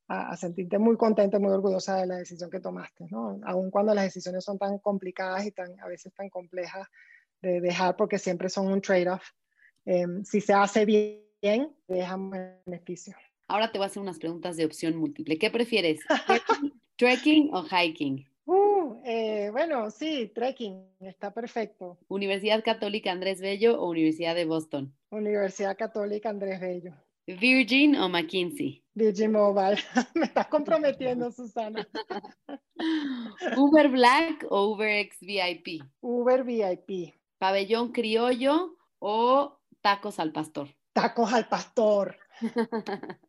a, 0.09 0.37
sentirte 0.37 0.79
muy 0.79 0.99
contenta, 0.99 1.39
muy 1.39 1.53
orgullosa 1.53 1.97
de 1.97 2.07
la 2.07 2.17
decisión 2.17 2.51
que 2.51 2.61
tomaste, 2.61 3.07
¿no? 3.11 3.41
Aun 3.45 3.71
cuando 3.71 3.95
las 3.95 4.05
decisiones 4.05 4.45
son 4.45 4.59
tan 4.59 4.79
complicadas 4.81 5.47
y 5.47 5.51
tan, 5.51 5.81
a 5.81 5.89
veces 5.89 6.13
tan 6.13 6.29
complejas 6.29 6.87
de 7.41 7.63
dejar, 7.63 7.97
porque 7.97 8.19
siempre 8.19 8.51
son 8.51 8.71
un 8.71 8.83
trade-off. 8.83 9.25
Em, 9.87 10.23
si 10.25 10.43
se 10.43 10.53
hace 10.53 10.85
bien, 10.85 11.26
dejamos 11.89 12.39
beneficio. 12.65 13.15
Ahora 13.49 13.71
te 13.71 13.79
voy 13.79 13.85
a 13.85 13.87
hacer 13.87 14.03
unas 14.03 14.19
preguntas 14.19 14.57
de 14.57 14.65
opción 14.65 14.97
múltiple. 14.97 15.39
¿Qué 15.39 15.51
prefieres? 15.51 16.01
¿Trekking 16.97 17.51
o 17.53 17.65
hiking? 17.65 18.27
Uh, 18.47 19.01
eh, 19.05 19.51
bueno, 19.51 19.91
sí, 19.91 20.31
trekking, 20.35 20.85
está 21.01 21.33
perfecto. 21.33 21.99
¿Universidad 22.09 22.63
Católica 22.65 23.11
Andrés 23.11 23.41
Bello 23.41 23.81
o 23.81 23.91
Universidad 23.91 24.35
de 24.35 24.45
Boston? 24.45 24.95
Universidad 25.11 25.77
Católica 25.77 26.31
Andrés 26.31 26.61
Bello. 26.61 26.93
¿Virgin 27.27 27.97
o 27.97 28.09
McKinsey? 28.09 28.85
Virgin 28.95 29.33
Mobile. 29.33 29.79
Me 30.15 30.27
estás 30.27 30.47
comprometiendo, 30.47 31.31
Susana. 31.33 31.87
¿Uber 33.57 33.89
Black 33.89 34.47
o 34.49 34.69
Uber 34.69 34.89
X 35.01 35.19
VIP? 35.21 35.83
Uber 36.01 36.45
VIP. 36.45 37.15
¿Pabellón 37.39 37.91
criollo 37.91 38.77
o 39.01 39.59
tacos 39.81 40.21
al 40.21 40.33
pastor? 40.33 40.76
Tacos 40.97 41.31
al 41.35 41.47
pastor. 41.47 42.17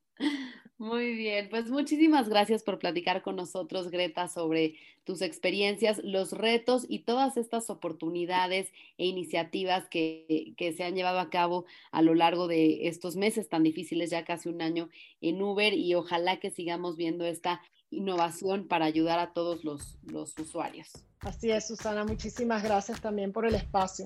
Muy 0.78 1.14
bien, 1.18 1.50
pues 1.50 1.70
muchísimas 1.70 2.30
gracias 2.30 2.64
por 2.64 2.80
platicar 2.80 3.24
con 3.24 3.36
nosotros, 3.36 3.92
Greta, 3.92 4.30
sobre 4.30 4.76
tus 5.04 5.22
experiencias, 5.22 6.00
los 6.02 6.32
retos 6.32 6.86
y 6.88 7.00
todas 7.00 7.36
estas 7.36 7.70
oportunidades 7.70 8.72
e 8.98 9.06
iniciativas 9.08 9.90
que, 9.90 10.54
que, 10.56 10.72
se 10.72 10.86
han 10.86 10.96
llevado 10.96 11.20
a 11.20 11.30
cabo 11.30 11.66
a 11.92 12.02
lo 12.02 12.16
largo 12.16 12.48
de 12.48 12.88
estos 12.88 13.18
meses 13.18 13.50
tan 13.50 13.64
difíciles, 13.64 14.12
ya 14.12 14.24
casi 14.24 14.48
un 14.48 14.62
año 14.62 14.88
en 15.20 15.42
Uber, 15.42 15.74
y 15.74 15.94
ojalá 15.94 16.40
que 16.40 16.52
sigamos 16.52 16.96
viendo 16.96 17.26
esta 17.26 17.62
innovación 17.90 18.70
para 18.70 18.86
ayudar 18.86 19.20
a 19.20 19.34
todos 19.34 19.66
los, 19.66 19.98
los 20.04 20.40
usuarios. 20.40 21.04
Así 21.20 21.52
es, 21.52 21.68
Susana, 21.68 22.06
muchísimas 22.06 22.64
gracias 22.64 23.02
también 23.02 23.34
por 23.34 23.46
el 23.46 23.56
espacio. 23.56 24.06